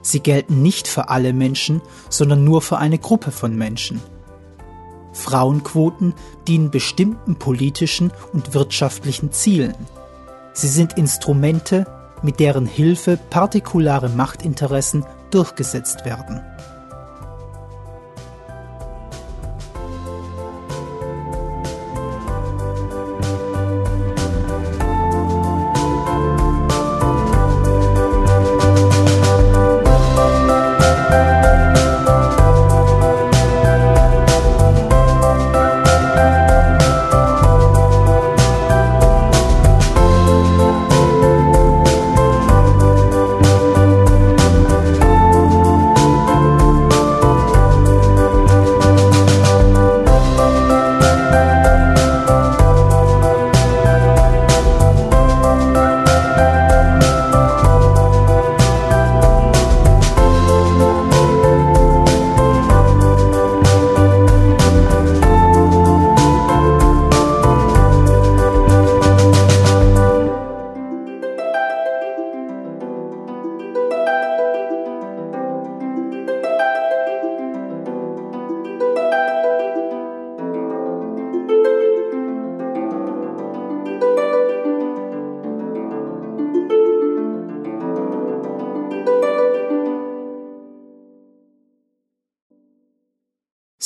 Sie 0.00 0.20
gelten 0.20 0.62
nicht 0.62 0.88
für 0.88 1.10
alle 1.10 1.34
Menschen, 1.34 1.82
sondern 2.08 2.44
nur 2.44 2.62
für 2.62 2.78
eine 2.78 2.98
Gruppe 2.98 3.30
von 3.30 3.54
Menschen. 3.54 4.00
Frauenquoten 5.12 6.14
dienen 6.48 6.70
bestimmten 6.70 7.36
politischen 7.36 8.12
und 8.32 8.54
wirtschaftlichen 8.54 9.32
Zielen. 9.32 9.74
Sie 10.52 10.68
sind 10.68 10.96
Instrumente, 10.98 11.86
mit 12.22 12.40
deren 12.40 12.66
Hilfe 12.66 13.18
partikulare 13.30 14.08
Machtinteressen 14.08 15.04
durchgesetzt 15.30 16.04
werden. 16.04 16.40